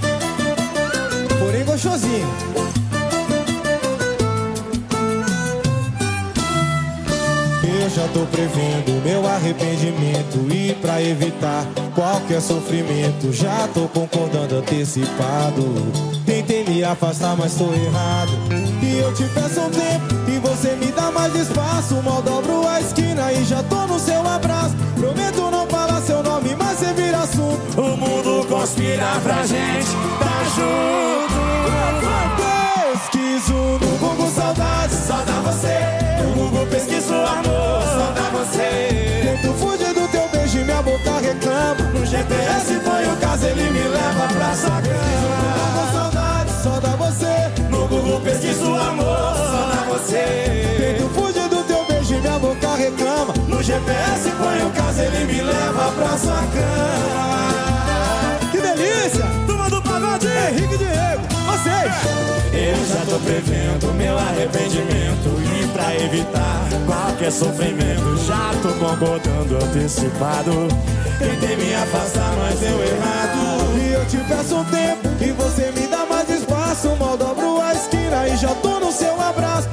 porém 1.39 1.65
gostosinho. 1.65 2.29
Eu 7.63 7.89
já 7.89 8.07
tô 8.09 8.27
prevendo 8.27 9.03
meu 9.03 9.27
arrependimento 9.27 10.37
e 10.55 10.75
pra 10.83 11.01
evitar 11.01 11.65
qualquer 11.95 12.43
sofrimento 12.43 13.33
já 13.33 13.67
tô 13.69 13.89
concordando 13.89 14.57
antecipado. 14.57 16.14
Tentei 16.27 16.65
me 16.65 16.83
afastar, 16.83 17.37
mas 17.37 17.55
tô 17.55 17.65
errado. 17.73 18.33
E 18.83 18.99
eu 18.99 19.13
te 19.13 19.25
peço 19.25 19.61
um 19.61 19.71
tempo 19.71 20.15
e 20.27 20.39
você 20.39 20.75
me 20.77 20.87
dá 20.87 21.11
mais 21.11 21.35
espaço. 21.35 21.95
Mal 22.03 22.23
dobro 22.23 22.67
a 22.67 22.81
esquina 22.81 23.31
e 23.33 23.45
já 23.45 23.63
tô 23.65 23.87
no 23.87 23.99
seu 23.99 24.27
abraço. 24.27 24.75
Prometo 24.97 25.51
não 25.51 25.67
falar 25.67 26.01
seu 26.01 26.23
nome, 26.23 26.57
mas 26.59 26.79
você 26.79 26.93
vira 26.95 27.19
assunto. 27.19 27.61
O 27.79 27.97
mundo 27.97 28.47
conspira 28.49 29.07
pra 29.23 29.47
gente 29.47 29.91
tá 30.19 30.45
junto. 30.57 31.45
Pesquiso 33.05 33.53
no 33.53 33.99
Google 33.99 34.31
saudades, 34.31 34.97
Só 35.07 35.17
dá 35.17 35.41
você. 35.43 36.23
No 36.23 36.35
Google 36.35 36.67
pesquiso 36.67 37.13
amor. 37.15 37.83
Só 37.85 38.13
dá 38.13 38.31
você. 38.31 39.39
Tento 39.43 39.53
fugir 39.59 39.93
do 39.93 40.09
teu 40.09 40.27
beijo 40.29 40.59
e 40.59 40.65
minha 40.65 40.81
boca 40.81 41.19
reclama. 41.21 41.83
No 41.93 42.07
GPS 42.07 42.81
põe 42.81 43.13
o 43.13 43.17
caso, 43.17 43.47
ele 43.47 43.71
me 43.71 43.89
leva 43.89 44.27
pra 44.29 44.55
sua 44.55 44.81
cama. 44.81 46.04
Você. 50.15 50.77
Tento 50.79 51.09
fugir 51.11 51.49
do 51.49 51.65
teu 51.65 51.85
beijo 51.87 52.15
e 52.15 52.21
minha 52.21 52.39
boca 52.39 52.75
reclama. 52.77 53.35
No 53.49 53.63
GPS 53.63 54.31
põe 54.31 54.63
o 54.65 54.71
caso, 54.71 55.03
ele 55.03 55.25
me 55.25 55.43
leva 55.43 55.93
pra 55.93 56.17
sua 56.19 56.43
cama. 56.55 57.71
Que 58.51 58.59
delícia! 58.59 59.25
Turma 59.47 59.69
do 59.69 59.83
pagode. 59.83 60.27
Henrique 60.27 60.75
e 60.75 60.79
Diego, 60.79 61.23
vocês! 61.47 61.93
Eu 62.53 62.87
já 62.87 63.05
tô 63.07 63.19
prevendo 63.19 63.93
meu 63.95 64.17
arrependimento 64.17 65.29
E 65.61 65.67
pra 65.73 65.95
evitar 65.97 66.69
qualquer 66.87 67.33
sofrimento 67.33 68.17
Já 68.25 68.53
tô 68.63 68.69
concordando 68.75 69.57
antecipado 69.57 70.69
Tentei 71.19 71.57
me 71.57 71.75
afastar, 71.75 72.33
mas 72.39 72.61
deu 72.61 72.81
errado 72.81 73.77
E 73.77 73.93
eu 73.93 74.07
te 74.07 74.19
peço 74.19 74.57
um 74.57 74.65
tempo 74.67 75.05
e 75.21 75.33
você 75.33 75.73
me 75.73 75.87
dá 75.87 76.05
mais 76.07 76.29
espaço. 76.29 76.95
Mal 76.97 77.17
dobro 77.17 77.61
a 77.61 77.73
esquina 77.73 78.29
e 78.29 78.37
já 78.37 78.55
tô 78.57 78.79
no 78.79 78.93
seu 78.93 79.19
abraço. 79.21 79.69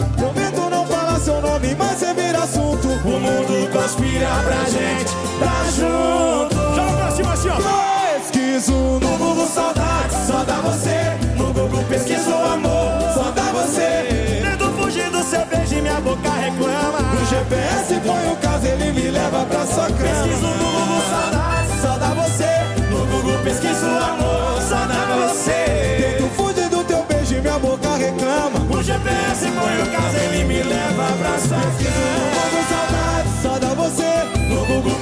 Conspira 4.21 4.43
pra 4.43 4.69
gente 4.69 5.11
tá 5.39 5.63
junto. 5.71 6.55
Joga 6.75 6.97
pra 6.97 7.11
cima 7.11 7.33
assim, 7.33 7.49
ó. 7.49 8.11
Pesquiso 8.19 8.73
no 8.73 9.17
Google 9.17 9.47
saudade, 9.47 10.13
só 10.27 10.43
dá 10.43 10.61
você. 10.61 11.17
No 11.37 11.51
Google 11.51 11.83
pesquiso 11.85 12.33
amor, 12.33 13.01
só 13.13 13.31
dá 13.31 13.43
você. 13.51 14.41
Tento 14.43 14.71
fugir 14.73 15.09
do 15.09 15.23
seu 15.23 15.45
beijo 15.45 15.81
minha 15.81 15.99
boca 15.99 16.30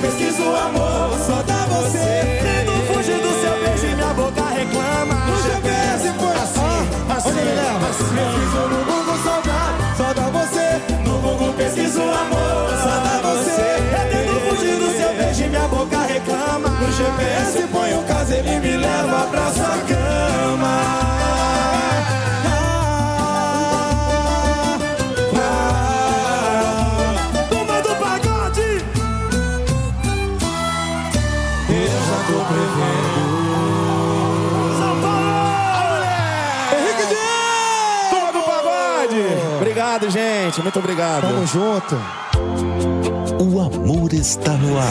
pesquiso 0.01 0.43
amor, 0.43 1.17
Só 1.25 1.41
dá 1.43 1.65
você. 1.65 2.39
Tento 2.41 2.71
fugir 2.93 3.19
do 3.19 3.31
seu 3.41 3.53
beijo 3.63 3.85
e 3.85 3.95
minha 3.95 4.13
boca 4.13 4.43
reclama 4.49 5.15
No 5.27 5.43
GPS 5.43 6.09
põe 6.19 6.29
Assim, 6.43 6.89
assim, 7.15 7.29
Onde 7.29 7.39
me 7.39 7.51
leva? 7.55 7.87
assim. 7.89 8.15
Pesquiso 8.15 8.61
no 8.69 8.85
Google 8.85 9.17
saudades, 9.23 9.97
só 9.97 10.13
dá 10.13 10.29
você. 10.29 10.67
No 11.05 11.17
Google 11.19 11.53
pesquiso 11.53 12.01
amor, 12.01 12.69
Só 12.83 12.95
dá 13.05 13.19
você. 13.29 13.69
Eu 13.91 14.09
tento 14.11 14.35
fugir 14.49 14.75
do 14.77 14.97
seu 14.97 15.13
beijo 15.15 15.43
e 15.43 15.49
minha 15.49 15.67
boca 15.67 15.99
reclama 16.01 16.69
No 16.69 16.91
GPS 16.91 17.67
põe 17.71 17.93
o 17.93 18.03
caso, 18.03 18.33
ele 18.33 18.59
me 18.59 18.77
leva 18.77 19.27
pra 19.31 19.51
sua 19.51 19.77
cama. 19.87 19.98
Muito 40.69 40.79
obrigado 40.79 41.21
Tamo 41.21 41.47
junto. 41.47 41.95
O 43.41 43.59
amor 43.59 44.13
está 44.13 44.51
no 44.51 44.77
ar. 44.77 44.85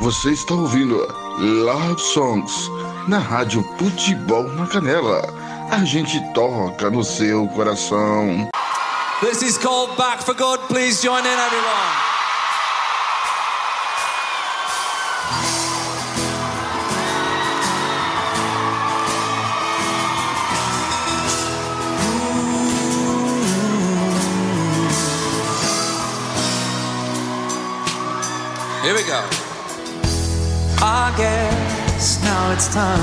Você 0.00 0.30
está 0.30 0.54
ouvindo 0.54 0.96
Love 1.38 2.00
Songs 2.00 2.68
na 3.06 3.18
Rádio 3.18 3.62
Futebol 3.78 4.48
na 4.54 4.66
Canela. 4.66 5.22
A 5.70 5.84
gente 5.84 6.20
toca 6.32 6.90
no 6.90 7.04
seu 7.04 7.46
coração. 7.48 8.48
This 9.20 9.42
is 9.42 9.58
called 9.58 9.96
Back 9.96 10.24
for 10.24 10.34
Good. 10.34 10.66
Please 10.66 11.00
join 11.00 11.20
in, 11.20 11.26
everyone. 11.26 12.07
Here 28.88 28.96
we 28.96 29.02
go. 29.02 29.20
I 30.80 31.12
guess 31.18 32.24
now 32.24 32.52
it's 32.52 32.72
time 32.72 32.96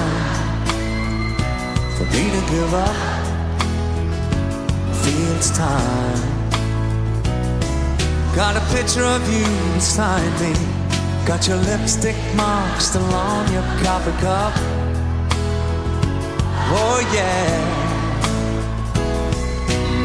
for 1.95 2.05
me 2.05 2.23
to 2.33 2.41
give 2.49 2.73
up. 2.73 2.95
Feel 5.03 5.35
it's 5.37 5.55
time. 5.55 6.17
Got 8.35 8.57
a 8.57 8.65
picture 8.73 9.03
of 9.03 9.21
you 9.31 9.45
beside 9.75 10.33
me. 10.41 10.55
Got 11.27 11.47
your 11.47 11.57
lipstick 11.57 12.15
mark 12.35 12.81
still 12.81 13.03
on 13.03 13.53
your 13.53 13.61
coffee 13.83 14.17
cup. 14.23 14.53
Oh 16.73 16.99
yeah. 17.13 17.61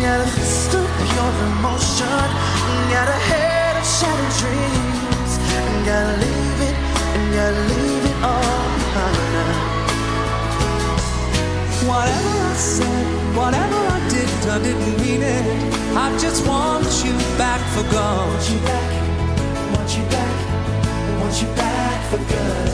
Got 0.03 0.27
a 0.27 0.31
fist 0.31 0.75
of 0.75 0.87
pure 1.09 1.33
emotion. 1.57 2.29
Got 2.93 3.09
a 3.09 3.19
head 3.33 3.77
of 3.79 3.87
shattered 3.87 4.39
dreams. 4.41 4.90
And 5.81 5.89
gotta 5.89 6.13
leave 6.21 6.61
it, 6.61 6.77
and 7.17 7.33
gotta 7.33 7.63
leave 7.73 8.05
it 8.05 8.17
all 8.23 8.69
behind 8.77 9.17
now. 9.33 9.57
Whatever 11.89 12.35
I 12.37 12.55
said, 12.55 13.07
whatever 13.35 13.81
I 13.97 14.01
did, 14.11 14.29
I 14.51 14.59
didn't 14.61 15.01
mean 15.01 15.23
it. 15.23 15.45
I 15.97 16.13
just 16.19 16.47
want 16.47 16.85
you 17.03 17.17
back 17.39 17.63
for 17.73 17.83
good. 17.89 17.97
Want 17.97 18.45
you 18.53 18.61
back, 18.61 18.93
want 19.73 19.97
you 19.97 20.05
back, 20.13 20.37
want 21.19 21.41
you 21.41 21.49
back 21.57 21.99
for 22.11 22.19
good. 22.29 22.69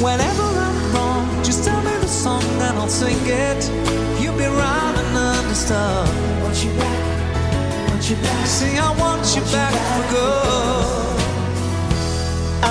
Whenever 0.00 0.44
I'm 0.64 0.94
wrong, 0.94 1.28
just 1.44 1.62
tell 1.62 1.82
me 1.82 1.92
the 2.00 2.08
song 2.08 2.42
and 2.64 2.78
I'll 2.78 2.88
sing 2.88 3.20
it. 3.20 3.68
You'll 4.18 4.38
be 4.38 4.46
right 4.46 4.94
and 4.96 5.18
understood. 5.36 6.08
Want 6.40 6.56
you 6.64 6.72
back, 6.80 7.90
want 7.90 8.08
you 8.08 8.16
back. 8.16 8.46
See, 8.46 8.78
I 8.78 8.96
want 8.96 9.26
you 9.36 9.42
back 9.52 9.74
for 9.92 10.04
good. 10.14 11.13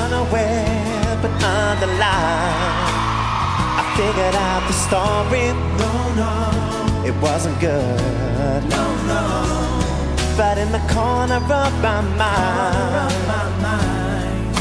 Unaware 0.01 1.17
but 1.21 1.31
underlined. 1.43 2.93
I 3.81 3.83
figured 3.97 4.35
out 4.49 4.63
the 4.69 4.75
story. 4.87 5.45
No, 5.81 5.93
no, 6.21 6.33
It 7.09 7.15
wasn't 7.21 7.59
good. 7.59 8.61
no, 8.75 8.83
no. 9.11 9.23
But 10.37 10.57
in 10.57 10.71
the 10.71 10.83
corner 10.95 11.35
of 11.63 11.73
my 11.87 12.01
mind, 12.21 13.13
My 13.27 13.45
mind. 13.65 14.55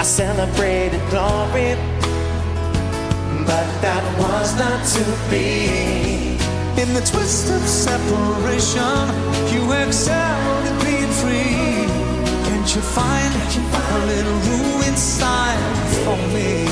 I 0.00 0.02
celebrated 0.02 1.00
glory. 1.10 1.76
But 3.50 3.66
that 3.84 4.04
was 4.18 4.48
not 4.62 4.80
to 4.94 5.04
be. 5.30 6.36
In 6.82 6.88
the 6.94 7.00
twist 7.12 7.50
of 7.50 7.62
separation, 7.62 9.04
you 9.52 9.62
excelled 9.72 10.55
you 12.76 12.82
find 12.82 13.32
a 13.32 13.98
little 14.04 14.38
room 14.48 14.82
inside 14.84 15.56
for 16.04 16.16
me? 16.34 16.68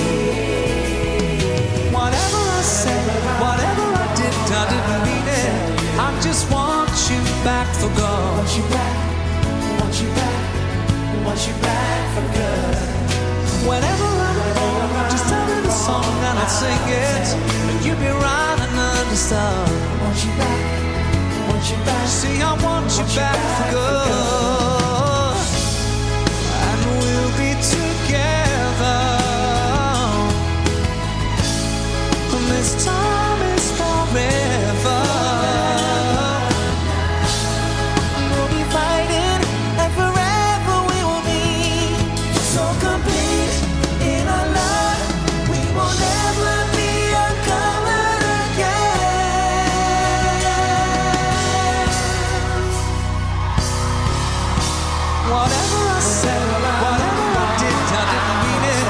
Whatever 1.96 2.40
I 2.44 2.62
said, 2.62 3.08
whatever 3.40 3.86
I 3.88 4.06
did, 4.12 4.34
I 4.52 4.64
didn't 4.68 5.02
mean 5.08 5.26
it. 5.40 5.54
I 5.96 6.08
just 6.20 6.44
want 6.52 6.92
you 7.08 7.20
back 7.40 7.68
for 7.80 7.88
good. 7.96 8.36
Want 8.36 8.52
you 8.52 8.64
back, 8.68 8.96
want 9.80 9.96
you 10.02 10.08
back, 10.20 10.40
want 11.24 11.40
you 11.48 11.54
back 11.64 12.02
for 12.12 12.26
good. 12.36 12.76
Whenever 13.64 14.08
I'm 14.28 14.38
wrong, 14.60 15.08
just 15.08 15.24
tell 15.30 15.46
me 15.48 15.56
the 15.64 15.72
song 15.72 16.04
and 16.04 16.38
I'll 16.38 16.52
sing 16.52 16.84
it. 17.08 17.26
And 17.70 17.78
you'll 17.80 17.96
be 17.96 18.12
right 18.12 18.58
and 18.60 18.76
understand. 19.00 19.72
Want 20.04 20.20
you 20.20 20.32
back, 20.36 21.48
want 21.48 21.64
you 21.70 21.78
back. 21.88 22.06
See, 22.08 22.42
I 22.42 22.52
want 22.60 22.92
you 22.92 23.06
back 23.16 23.40
for 23.56 23.72
good. 23.72 24.83
Whatever 55.24 55.80
I 55.88 56.00
said, 56.04 56.42
whatever 56.84 57.26
I 57.32 57.48
did, 57.56 57.72
I 57.72 58.04
didn't 58.12 58.38
mean 58.44 58.64
it. 58.76 58.88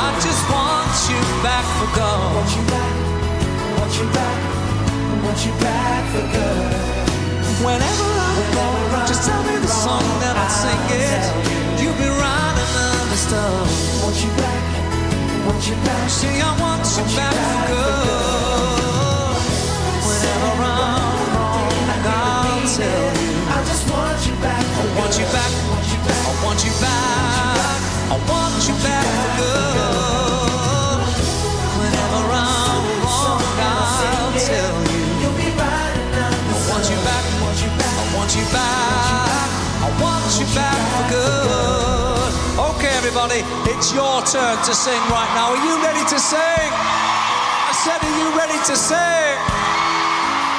I 0.00 0.08
just 0.24 0.42
want 0.48 0.88
you 1.12 1.20
back 1.44 1.64
for 1.76 1.88
good. 1.92 2.20
Want 2.32 2.50
you 2.56 2.64
back, 2.72 2.94
want 3.76 3.92
you 4.00 4.06
back, 4.16 4.40
want 5.20 5.40
you 5.44 5.52
back 5.60 6.02
for 6.08 6.24
good. 6.32 7.04
Whenever 7.68 8.08
I'm 8.28 8.40
wrong, 8.56 9.04
just 9.06 9.28
tell 9.28 9.42
me 9.44 9.60
the 9.60 9.68
song 9.68 10.00
I'll 10.24 10.48
sing 10.48 10.88
it. 10.88 11.22
You'll 11.80 11.98
be 12.00 12.08
right 12.08 12.56
and 12.64 12.72
understood. 13.04 13.68
Want 14.00 14.16
you 14.24 14.32
back, 14.40 14.64
want 15.44 15.68
you 15.68 15.76
back. 15.84 16.08
See, 16.08 16.40
I 16.40 16.50
want 16.64 16.80
you 16.96 17.04
back 17.12 17.36
for 17.44 17.60
good. 17.68 19.36
Whenever 20.00 20.64
I'm 20.64 21.03
it's 43.84 43.92
your 43.92 44.22
turn 44.24 44.56
to 44.64 44.74
sing 44.74 45.00
right 45.10 45.30
now. 45.34 45.52
Are 45.52 45.62
you 45.66 45.82
ready 45.84 46.04
to 46.08 46.18
sing? 46.18 46.70
I 46.72 47.72
said, 47.84 48.00
are 48.00 48.16
you 48.16 48.28
ready 48.36 48.58
to 48.64 48.74
sing? 48.76 49.36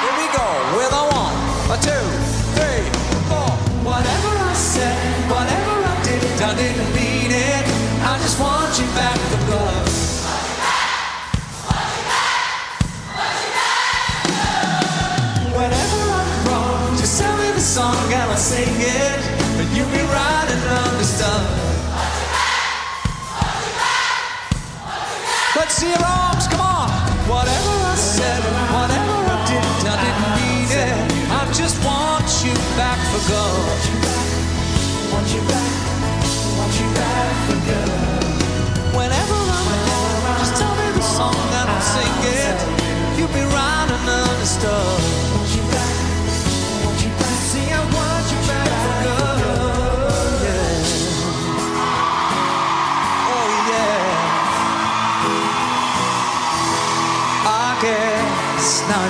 Here 0.02 0.16
we 0.20 0.26
go 0.30 0.48
with 0.78 0.92
a 0.92 1.04
one, 1.10 1.36
a 1.74 1.76
two, 1.82 2.06
three, 2.54 2.86
four. 3.26 3.50
Whatever 3.82 4.32
I 4.46 4.54
said, 4.54 4.96
whatever 5.30 5.74
I 5.90 6.02
did, 6.04 6.42
I 6.42 6.54
didn't 6.54 6.94
mean 6.94 7.05
just 8.26 8.40
want 8.40 8.76
you 8.76 8.86
back 8.86 9.16
for 9.30 9.40
good. 9.46 9.86
Whenever 15.54 16.00
I'm 16.18 16.46
wrong, 16.48 16.96
just 16.96 17.20
tell 17.20 17.36
me 17.38 17.52
the 17.52 17.60
song 17.60 17.94
and 18.12 18.28
I'll 18.28 18.36
sing 18.36 18.74
it. 18.80 19.20
And 19.60 19.76
you'll 19.76 19.92
be 19.92 20.02
right 20.10 20.48
and 20.54 20.62
understood. 20.88 21.46
Let's 25.54 25.74
see 25.74 25.90
your 25.90 26.04
arms, 26.04 26.48
come 26.48 26.62
on. 26.62 26.90
Whatever 27.30 27.85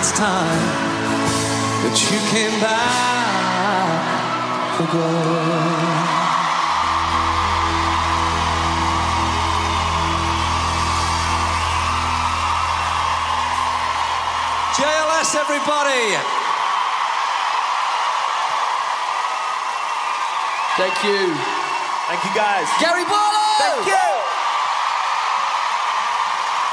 guess 0.06 0.10
it's 0.10 0.18
time 0.18 0.62
that 1.82 1.96
you 2.10 2.18
came 2.30 2.60
back 2.60 4.02
for 4.76 4.86
good. 4.92 5.96
JLS, 14.76 15.34
everybody. 15.34 16.16
Thank 20.76 20.96
you. 21.04 21.34
Thank 22.06 22.22
you, 22.24 22.32
guys. 22.34 22.68
Gary 22.78 23.04
Barlow. 23.04 23.56
Thank 23.58 23.86
you. 23.86 24.06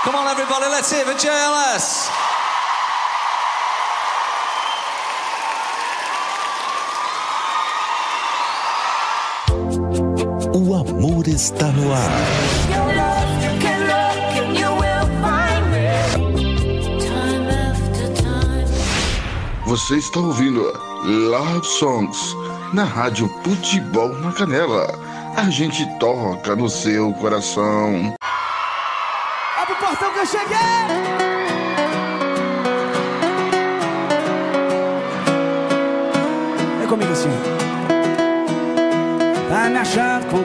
Come 0.04 0.16
on, 0.16 0.28
everybody, 0.28 0.66
let's 0.66 0.92
hear 0.92 1.02
it 1.02 1.08
for 1.08 1.14
JLS. 1.14 2.03
Está 11.34 11.68
no 11.68 11.92
ar. 11.92 12.00
Você 19.66 19.96
está 19.96 20.20
ouvindo 20.20 20.62
Love 21.04 21.66
Songs 21.66 22.36
na 22.72 22.84
Rádio 22.84 23.28
Futebol 23.44 24.10
na 24.20 24.32
Canela. 24.32 24.88
A 25.36 25.50
gente 25.50 25.84
toca 25.98 26.56
no 26.56 26.70
seu 26.70 27.12
coração. 27.14 28.14
Abre 29.58 29.74
o 29.74 29.78
portão 29.78 30.14
que 30.14 30.20
eu 30.20 30.26
cheguei! 30.28 31.23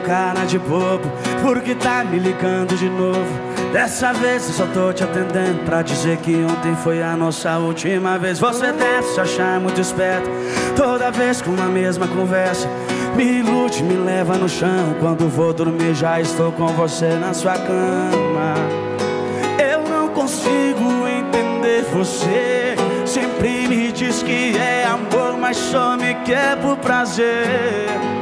Cara 0.09 0.43
de 0.43 0.57
bobo, 0.57 1.07
porque 1.43 1.75
tá 1.75 2.03
me 2.03 2.17
ligando 2.17 2.75
de 2.75 2.89
novo. 2.89 3.29
Dessa 3.71 4.11
vez 4.11 4.47
eu 4.47 4.53
só 4.55 4.65
tô 4.73 4.91
te 4.91 5.03
atendendo 5.03 5.59
pra 5.65 5.83
dizer 5.83 6.17
que 6.17 6.33
ontem 6.43 6.75
foi 6.77 7.03
a 7.03 7.15
nossa 7.15 7.59
última 7.59 8.17
vez. 8.17 8.39
Você 8.39 8.71
deve 8.71 9.03
se 9.03 9.21
achar 9.21 9.59
muito 9.59 9.79
esperto, 9.79 10.27
toda 10.75 11.11
vez 11.11 11.43
com 11.43 11.51
a 11.61 11.67
mesma 11.67 12.07
conversa. 12.07 12.67
Me 13.15 13.39
ilude, 13.39 13.83
me 13.83 13.97
leva 13.97 14.35
no 14.35 14.49
chão. 14.49 14.95
Quando 14.99 15.29
vou 15.29 15.53
dormir, 15.53 15.93
já 15.93 16.19
estou 16.19 16.51
com 16.53 16.69
você 16.69 17.09
na 17.09 17.31
sua 17.31 17.53
cama. 17.53 18.55
Eu 19.59 19.87
não 19.87 20.07
consigo 20.07 21.07
entender 21.07 21.83
você. 21.93 22.75
Sempre 23.05 23.67
me 23.67 23.91
diz 23.91 24.23
que 24.23 24.57
é 24.57 24.85
amor, 24.85 25.37
mas 25.39 25.55
só 25.55 25.95
me 25.95 26.15
quer 26.25 26.57
por 26.57 26.77
prazer. 26.77 28.18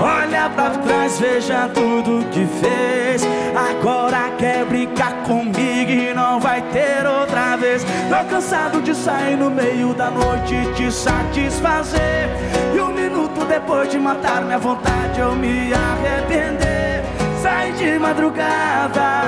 Olha 0.00 0.48
pra 0.48 0.70
trás, 0.70 1.20
veja 1.20 1.68
tudo 1.74 2.24
que 2.30 2.46
fez. 2.46 3.22
Agora 3.54 4.30
quer 4.38 4.64
brincar 4.64 5.22
comigo 5.24 5.90
e 5.90 6.14
não 6.14 6.40
vai 6.40 6.62
ter 6.72 7.06
outra 7.06 7.56
vez. 7.56 7.84
Tô 7.84 8.24
cansado 8.30 8.80
de 8.80 8.94
sair 8.94 9.36
no 9.36 9.50
meio 9.50 9.92
da 9.92 10.10
noite 10.10 10.54
e 10.54 10.72
te 10.72 10.90
satisfazer. 10.90 12.30
E 12.74 12.80
um 12.80 12.94
minuto 12.94 13.44
depois 13.44 13.90
de 13.90 13.98
matar 13.98 14.42
minha 14.42 14.58
vontade, 14.58 15.20
eu 15.20 15.36
me 15.36 15.70
arrepender. 15.74 17.04
Sai 17.42 17.72
de 17.72 17.98
madrugada, 17.98 19.22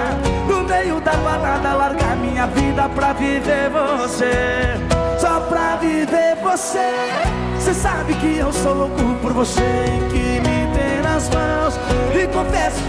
no 0.49 0.63
meio 0.65 1.01
da 1.01 1.13
balada, 1.13 1.75
largar 1.75 2.17
minha 2.17 2.47
vida 2.47 2.89
pra 2.89 3.13
viver 3.13 3.71
você. 3.71 4.79
Só 5.19 5.41
pra 5.41 5.77
viver 5.77 6.37
você. 6.43 7.11
Cê 7.59 7.75
sabe 7.75 8.15
que 8.15 8.39
eu 8.39 8.53
sou 8.53 8.75
louco 8.75 9.15
por 9.23 9.33
você 9.33 9.63
e 9.63 10.13
que 10.13 10.49
me 10.49 10.62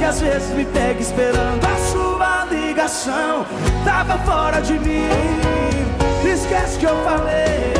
que 0.03 0.07
às 0.07 0.19
vezes 0.19 0.49
me 0.49 0.65
pega 0.65 0.99
esperando 0.99 1.65
a 1.65 1.77
sua 1.89 2.45
ligação. 2.51 3.45
Tava 3.85 4.17
fora 4.25 4.59
de 4.61 4.77
mim, 4.79 5.07
esquece 6.25 6.77
que 6.77 6.85
eu 6.85 6.95
falei. 7.05 7.73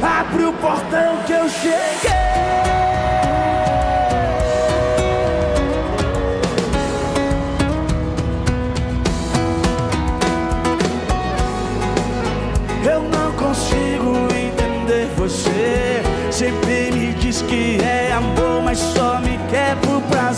Abre 0.00 0.44
o 0.44 0.52
portão 0.52 1.16
que 1.26 1.32
eu 1.32 1.48
cheguei. 1.48 2.09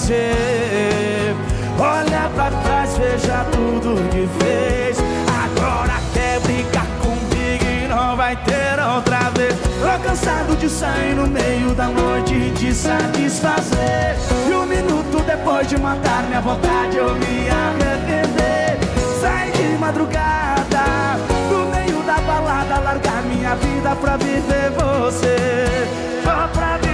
Prazer. 0.03 1.35
Olha 1.79 2.31
pra 2.35 2.51
trás, 2.63 2.97
veja 2.97 3.47
tudo 3.53 3.97
que 4.11 4.29
fez. 4.45 4.99
Agora 5.45 5.95
quer 6.13 6.41
brigar 6.41 6.87
comigo 7.01 7.65
e 7.65 7.89
não 7.89 8.17
vai 8.17 8.37
ter 8.37 8.81
outra 8.95 9.31
vez. 9.31 9.55
Tô 9.55 10.09
cansado 10.09 10.57
de 10.57 10.69
sair 10.69 11.15
no 11.15 11.27
meio 11.27 11.75
da 11.75 11.87
noite 11.87 12.35
e 12.35 12.51
te 12.53 12.75
satisfazer. 12.75 14.17
E 14.49 14.53
um 14.53 14.67
minuto 14.67 15.23
depois 15.25 15.69
de 15.69 15.79
matar 15.79 16.25
minha 16.25 16.41
vontade, 16.41 16.97
eu 16.97 17.15
me 17.15 17.49
arrepender. 17.49 18.79
Sai 19.21 19.51
de 19.53 19.79
madrugada, 19.79 21.17
no 21.51 21.71
meio 21.71 22.03
da 22.03 22.19
balada, 22.21 22.81
largar 22.81 23.23
minha 23.23 23.55
vida 23.55 23.95
pra 24.01 24.17
viver 24.17 24.71
você. 24.71 25.87
Só 26.25 26.49
pra 26.49 26.77
viver 26.79 26.92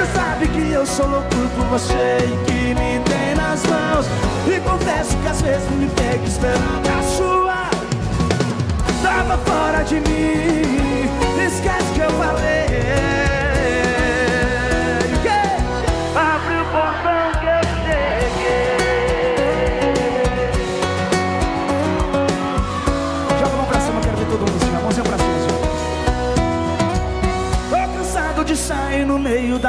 você. 0.00 0.06
Sabe 0.40 0.48
que 0.48 0.72
eu 0.72 0.86
sou 0.86 1.06
louco 1.06 1.28
por 1.28 1.64
você 1.66 2.18
e 2.24 2.44
que 2.46 2.74
me 2.74 3.00
tem 3.04 3.34
nas 3.36 3.62
mãos. 3.66 4.06
E 4.46 4.60
confesso 4.60 5.16
que 5.18 5.28
às 5.28 5.42
vezes 5.42 5.70
me 5.70 5.88
pego 5.88 6.24
esperando 6.24 6.88
a 6.88 7.02
sua. 7.02 7.70
Tava 9.02 9.38
fora 9.38 9.82
de 9.84 9.96
mim, 9.96 11.08
esquece 11.46 11.92
que 11.94 12.00
eu 12.00 12.10
falei. 12.10 12.59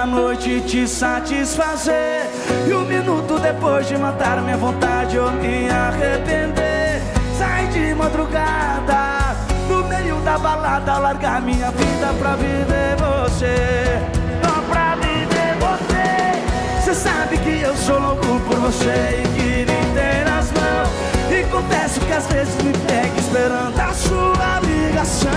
Da 0.01 0.07
noite 0.07 0.61
te 0.61 0.87
satisfazer. 0.87 2.25
E 2.67 2.73
um 2.73 2.85
minuto 2.85 3.37
depois 3.37 3.87
de 3.87 3.95
matar 3.97 4.41
minha 4.41 4.57
vontade, 4.57 5.15
eu 5.15 5.31
me 5.31 5.69
arrepender. 5.69 7.01
Sai 7.37 7.67
de 7.67 7.93
madrugada, 7.93 9.35
no 9.69 9.83
meio 9.87 10.15
da 10.21 10.39
balada, 10.39 10.97
largar 10.97 11.41
minha 11.41 11.69
vida 11.69 12.13
pra 12.17 12.35
viver 12.35 12.95
você. 12.97 14.01
Só 14.43 14.61
pra 14.71 14.95
viver 14.95 15.53
você. 15.59 16.81
Você 16.81 16.95
sabe 16.95 17.37
que 17.37 17.61
eu 17.61 17.75
sou 17.75 17.99
louco 17.99 18.39
por 18.47 18.57
você 18.57 19.21
e 19.23 19.27
que 19.35 19.71
me 19.71 19.93
tem 19.93 20.25
nas 20.25 20.51
mãos. 20.51 20.89
E 21.29 21.43
confesso 21.51 21.99
que 21.99 22.13
às 22.13 22.25
vezes 22.25 22.55
me 22.63 22.73
pega 22.87 23.19
esperando 23.19 23.79
a 23.79 23.93
sua 23.93 24.59
ligação. 24.63 25.29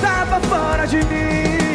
Tava 0.00 0.40
fora 0.42 0.86
de 0.86 0.98
mim, 0.98 1.65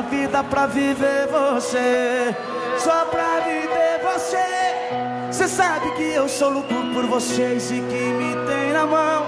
minha 0.00 0.02
vida 0.02 0.44
pra 0.44 0.66
viver 0.66 1.26
você. 1.28 2.34
Só 2.78 3.04
pra 3.06 3.40
viver 3.40 4.00
você. 4.02 5.30
Você 5.30 5.48
sabe 5.48 5.90
que 5.92 6.12
eu 6.12 6.28
sou 6.28 6.50
louco 6.50 6.74
por 6.94 7.06
vocês 7.06 7.70
e 7.70 7.74
que 7.74 8.04
me 8.04 8.34
tem 8.46 8.72
na 8.72 8.86
mão. 8.86 9.26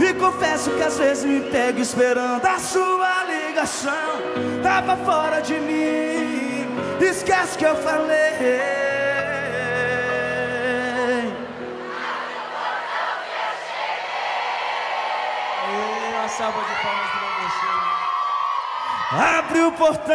E 0.00 0.14
confesso 0.14 0.70
que 0.70 0.82
às 0.82 0.98
vezes 0.98 1.24
me 1.24 1.40
pego 1.50 1.80
esperando 1.80 2.44
a 2.44 2.58
sua 2.58 3.24
ligação. 3.24 3.92
Tava 4.62 4.96
fora 4.98 5.40
de 5.40 5.54
mim, 5.54 6.66
esquece 7.00 7.58
que 7.58 7.64
eu 7.64 7.76
falei. 7.76 8.30
E 8.40 8.80
Abre 19.12 19.60
o 19.62 19.72
portão 19.72 20.14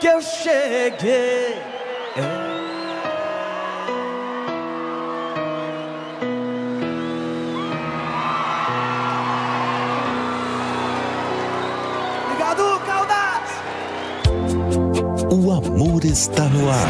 que 0.00 0.08
eu 0.08 0.20
cheguei. 0.20 1.62
Obrigado, 12.24 12.80
Caldas! 12.84 13.52
O 15.30 15.52
amor 15.52 16.04
está 16.04 16.42
no 16.48 16.68
ar. 16.68 16.88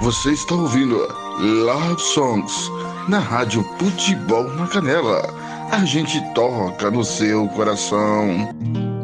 Você 0.00 0.32
está 0.32 0.54
ouvindo 0.56 1.27
Love 1.40 2.00
Songs 2.00 2.68
na 3.08 3.20
Rádio 3.20 3.62
Futebol 3.78 4.42
na 4.54 4.66
Canela. 4.66 5.22
A 5.70 5.84
gente 5.84 6.20
toca 6.34 6.90
no 6.90 7.04
seu 7.04 7.46
coração. 7.50 8.52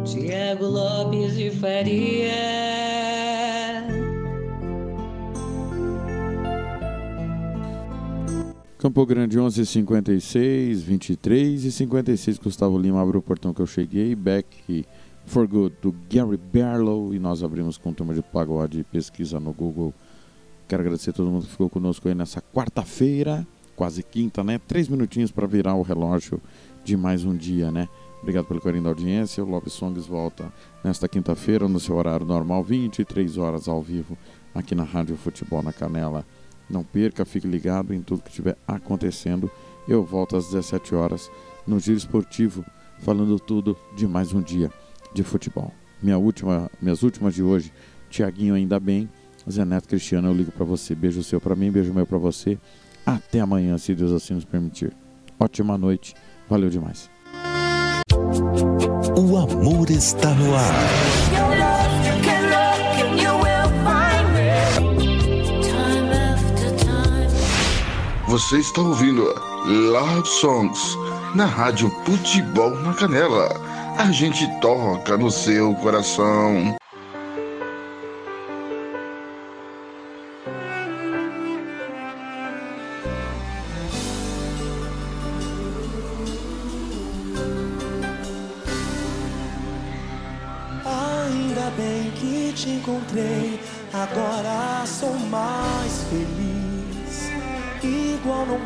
Tiago 0.05 0.67
Lopes 0.67 1.37
de 1.37 1.53
Faria. 1.53 2.33
Campo 8.79 9.07
Grande 9.07 9.39
11 9.39 9.65
56 9.65 10.83
23 10.83 11.65
e 11.65 11.71
56 11.71 12.39
Gustavo 12.39 12.77
Lima 12.77 13.01
abriu 13.01 13.21
o 13.21 13.23
portão 13.23 13.55
que 13.55 13.63
eu 13.63 13.67
cheguei 13.67 14.17
Back 14.17 14.85
for 15.25 15.47
Good 15.47 15.77
do 15.81 15.95
Gary 16.11 16.37
Barlow 16.37 17.15
e 17.15 17.21
nós 17.21 17.45
abrimos 17.45 17.79
com 17.79 17.93
turma 17.93 18.13
de 18.13 18.23
pagode 18.23 18.81
e 18.81 18.83
pesquisa 18.83 19.39
no 19.39 19.53
Google 19.53 19.95
quero 20.69 20.83
agradecer 20.83 21.11
a 21.11 21.13
todo 21.13 21.31
mundo 21.31 21.45
que 21.45 21.51
ficou 21.53 21.69
conosco 21.71 22.09
aí 22.09 22.15
nessa 22.15 22.41
quarta-feira 22.41 23.47
quase 23.77 24.03
quinta 24.03 24.43
né 24.45 24.59
três 24.67 24.89
minutinhos 24.89 25.31
para 25.31 25.47
virar 25.47 25.75
o 25.75 25.83
relógio 25.83 26.41
de 26.85 26.97
mais 26.97 27.25
um 27.25 27.37
dia 27.37 27.71
né 27.71 27.89
obrigado 28.21 28.47
pelo 28.47 28.61
carinho 28.61 28.85
da 28.85 28.91
audiência 28.91 29.45
o 29.45 29.49
Love 29.49 29.71
Songs 29.71 30.07
volta 30.07 30.53
nesta 30.83 31.09
quinta-feira 31.09 31.69
no 31.69 31.81
seu 31.81 31.97
horário 31.97 32.27
normal 32.27 32.63
23 32.63 33.37
horas 33.39 33.69
ao 33.69 33.83
vivo 33.83 34.17
aqui 34.55 34.75
na 34.75 34.85
Rádio 34.85 35.17
Futebol 35.17 35.63
na 35.63 35.73
Canela 35.73 36.25
não 36.69 36.83
perca, 36.83 37.25
fique 37.25 37.47
ligado 37.47 37.93
em 37.93 38.01
tudo 38.01 38.23
que 38.23 38.31
estiver 38.31 38.57
acontecendo. 38.67 39.51
Eu 39.87 40.03
volto 40.03 40.37
às 40.37 40.47
17 40.47 40.95
horas 40.95 41.31
no 41.67 41.79
Giro 41.79 41.99
Esportivo, 41.99 42.65
falando 43.01 43.39
tudo 43.39 43.77
de 43.97 44.07
mais 44.07 44.33
um 44.33 44.41
dia 44.41 44.71
de 45.13 45.23
futebol. 45.23 45.73
Minha 46.03 46.19
última, 46.19 46.71
minhas 46.81 47.03
últimas 47.03 47.35
de 47.35 47.43
hoje, 47.43 47.73
Tiaguinho 48.09 48.55
ainda 48.55 48.81
bem, 48.81 49.09
Zé 49.51 49.65
Neto 49.65 49.89
Cristiano, 49.89 50.29
eu 50.29 50.35
ligo 50.35 50.53
para 50.53 50.65
você. 50.65 50.95
Beijo 50.95 51.23
seu 51.23 51.41
para 51.41 51.55
mim, 51.55 51.71
beijo 51.71 51.93
meu 51.93 52.07
para 52.07 52.19
você. 52.19 52.59
Até 53.05 53.41
amanhã, 53.41 53.77
se 53.79 53.95
Deus 53.95 54.13
assim 54.13 54.35
nos 54.35 54.45
permitir. 54.45 54.93
Ótima 55.39 55.77
noite, 55.77 56.15
valeu 56.49 56.71
demais. 56.71 57.11
O 59.17 59.37
amor 59.37 59.91
está 59.91 60.35
no 60.35 60.55
ar. 60.55 61.55
Você 68.27 68.59
está 68.59 68.81
ouvindo 68.81 69.23
Love 69.67 70.27
Songs 70.27 70.99
na 71.35 71.45
Rádio 71.47 71.89
Futebol 72.05 72.71
na 72.81 72.93
Canela. 72.95 73.49
A 73.97 74.11
gente 74.11 74.49
toca 74.61 75.17
no 75.17 75.31
seu 75.31 75.75
coração. 75.77 76.75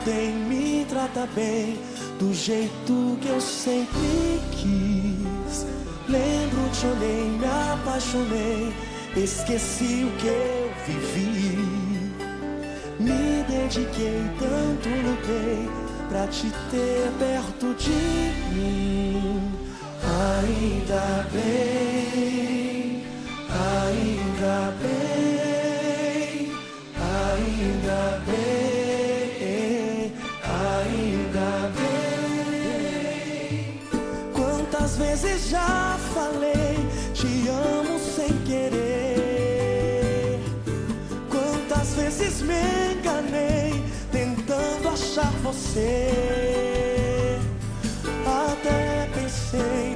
Me 0.08 0.86
trata 0.88 1.28
bem, 1.34 1.78
do 2.18 2.32
jeito 2.32 3.18
que 3.20 3.28
eu 3.28 3.40
sempre 3.40 4.40
quis. 4.52 5.66
Lembro, 6.08 6.70
te 6.72 6.86
olhei, 6.86 7.28
me 7.38 7.44
apaixonei, 7.44 8.72
esqueci 9.14 10.04
o 10.04 10.10
que 10.18 10.28
eu 10.28 10.70
vivi. 10.86 12.08
Me 12.98 13.44
dediquei, 13.46 14.22
tanto 14.38 14.88
lutei 14.88 15.68
pra 16.08 16.26
te 16.26 16.50
ter 16.70 17.10
perto 17.18 17.74
de 17.74 17.90
mim. 18.54 19.52
Ainda 20.40 21.26
bem, 21.30 23.04
ainda 23.50 24.72
bem, 24.80 26.50
ainda 26.96 28.22
bem, 28.26 28.77
vezes 34.98 35.48
já 35.48 35.96
falei, 36.12 36.76
te 37.14 37.48
amo 37.48 37.98
sem 37.98 38.28
querer. 38.44 40.40
Quantas 41.30 41.94
vezes 41.94 42.42
me 42.42 42.60
enganei, 42.92 43.82
tentando 44.10 44.88
achar 44.88 45.30
você. 45.42 46.10
Até 48.26 49.08
pensei 49.14 49.87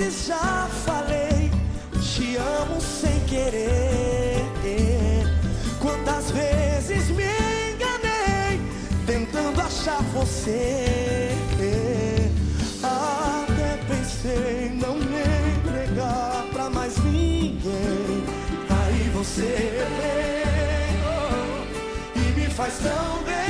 vezes 0.00 0.26
já 0.28 0.66
falei, 0.86 1.50
te 2.00 2.36
amo 2.36 2.80
sem 2.80 3.20
querer. 3.26 4.46
Quantas 5.78 6.30
vezes 6.30 7.10
me 7.10 7.24
enganei, 7.72 8.60
tentando 9.06 9.60
achar 9.60 10.02
você. 10.14 11.36
Até 12.82 13.78
pensei 13.88 14.70
não 14.74 14.94
me 14.94 15.22
entregar 15.58 16.46
pra 16.50 16.70
mais 16.70 16.96
ninguém. 17.04 18.24
Aí 18.70 19.10
você 19.12 19.84
vem 20.00 20.96
oh, 21.04 22.18
e 22.18 22.40
me 22.40 22.46
faz 22.46 22.78
tão 22.78 23.22
bem. 23.24 23.49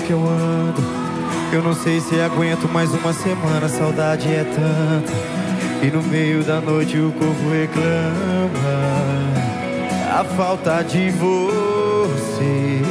Jeito 0.00 0.06
que 0.06 0.12
eu 0.12 0.22
ando, 0.26 0.82
eu 1.52 1.62
não 1.62 1.74
sei 1.74 2.00
se 2.00 2.20
aguento 2.20 2.68
mais 2.72 2.90
uma 2.92 3.12
semana. 3.12 3.66
A 3.66 3.68
saudade 3.68 4.28
é 4.28 4.44
tanta. 4.44 5.12
E 5.82 5.90
no 5.90 6.02
meio 6.02 6.42
da 6.42 6.60
noite 6.60 6.98
o 6.98 7.12
corpo 7.12 7.50
reclama 7.50 8.90
a 10.12 10.24
falta 10.24 10.82
de 10.82 11.10
você. 11.10 12.82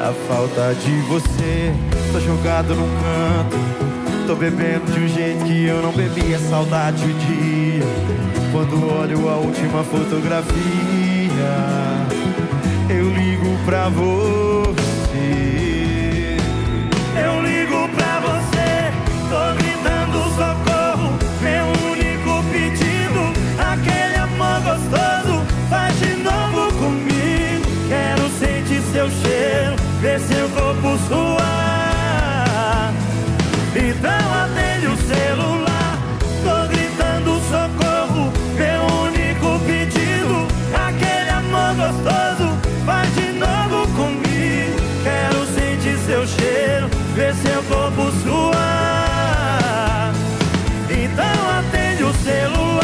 A 0.00 0.12
falta 0.28 0.74
de 0.74 1.00
você. 1.02 1.72
Tô 2.12 2.20
jogado 2.20 2.74
num 2.74 2.88
canto. 2.88 3.56
Tô 4.26 4.34
bebendo 4.34 4.90
de 4.92 5.00
um 5.00 5.08
jeito 5.08 5.44
que 5.44 5.66
eu 5.66 5.82
não 5.82 5.92
bebia. 5.92 6.38
Saudade 6.38 7.04
o 7.04 7.12
dia. 7.14 7.84
Quando 8.52 9.00
olho 9.00 9.28
a 9.28 9.36
última 9.36 9.84
fotografia, 9.84 10.50
eu 12.88 13.08
ligo 13.10 13.56
pra 13.64 13.88
você. 13.88 14.79
Faz 25.70 25.98
de 26.00 26.16
novo 26.16 26.72
comigo. 26.74 27.66
Quero 27.88 28.28
sentir 28.38 28.82
seu 28.92 29.08
cheiro, 29.10 29.76
ver 30.00 30.20
seu 30.20 30.48
corpo 30.50 30.69
suar. 48.22 49.70
Então 50.88 51.50
atende 51.58 52.04
o 52.04 52.12
celular. 52.14 52.80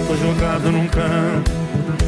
Estou 0.00 0.16
jogado 0.16 0.72
num 0.72 0.86
canto. 0.88 1.50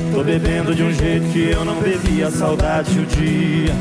estou 0.07 0.24
bebendo 0.24 0.74
de 0.74 0.83
um 0.83 0.93
jeito 0.93 1.29
que 1.33 1.51
eu 1.51 1.64
não 1.64 1.81
bebia. 1.81 2.31
Saudade 2.31 2.99
o 2.99 3.07
dia 3.07 3.74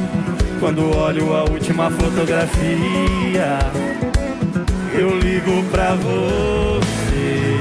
quando 0.60 0.98
olho 0.98 1.36
a 1.36 1.44
última 1.44 1.90
fotografia, 1.92 3.60
eu 4.94 5.18
ligo 5.20 5.64
pra 5.72 5.94
você. 5.96 7.58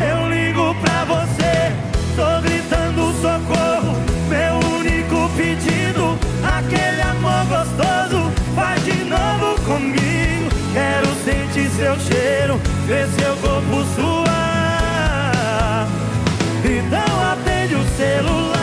Eu 0.00 0.28
ligo 0.28 0.74
pra 0.80 1.04
você, 1.04 1.72
tô 2.14 2.40
gritando 2.42 3.12
socorro. 3.20 3.96
Meu 4.28 4.58
único 4.78 5.28
pedido, 5.36 6.18
aquele 6.44 7.02
amor 7.02 7.44
gostoso, 7.46 8.30
faz 8.54 8.84
de 8.84 9.02
novo 9.04 9.60
comigo. 9.62 10.50
Quero 10.72 11.08
sentir 11.24 11.68
seu 11.70 11.98
cheiro, 11.98 12.60
ver 12.86 13.08
seu 13.18 13.34
corpo 13.36 13.84
suar. 13.96 15.88
Então 16.64 17.32
atende 17.32 17.74
o 17.74 17.84
celular, 17.96 18.59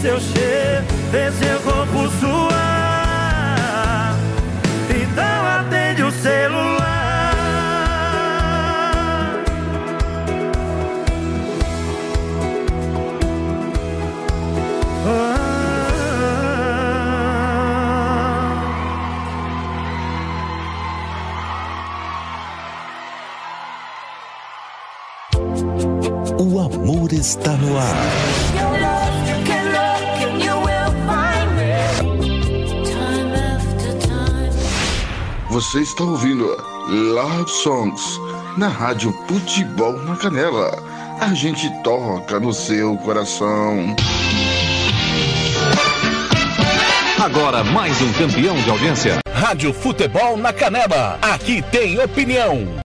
seu 0.00 0.18
cheiro, 0.18 0.84
ver 1.10 1.30
seu 1.32 1.60
corpo 1.60 2.08
suar. 2.18 2.58
Então 4.88 5.46
atende 5.46 6.02
o 6.02 6.10
celular. 6.10 6.80
O 26.38 26.58
amor 26.58 27.12
está 27.12 27.52
no 27.52 27.76
ar. 27.78 28.29
Você 35.60 35.82
está 35.82 36.04
ouvindo 36.04 36.56
Love 36.88 37.50
Songs 37.50 38.18
na 38.56 38.66
Rádio 38.66 39.12
Futebol 39.28 39.92
na 40.04 40.16
Canela. 40.16 40.70
A 41.20 41.34
gente 41.34 41.68
toca 41.82 42.40
no 42.40 42.50
seu 42.50 42.96
coração. 42.96 43.94
Agora 47.22 47.62
mais 47.62 48.00
um 48.00 48.10
campeão 48.14 48.56
de 48.56 48.70
audiência. 48.70 49.18
Rádio 49.30 49.74
Futebol 49.74 50.38
na 50.38 50.50
Canela. 50.50 51.18
Aqui 51.20 51.60
tem 51.70 52.02
opinião. 52.02 52.66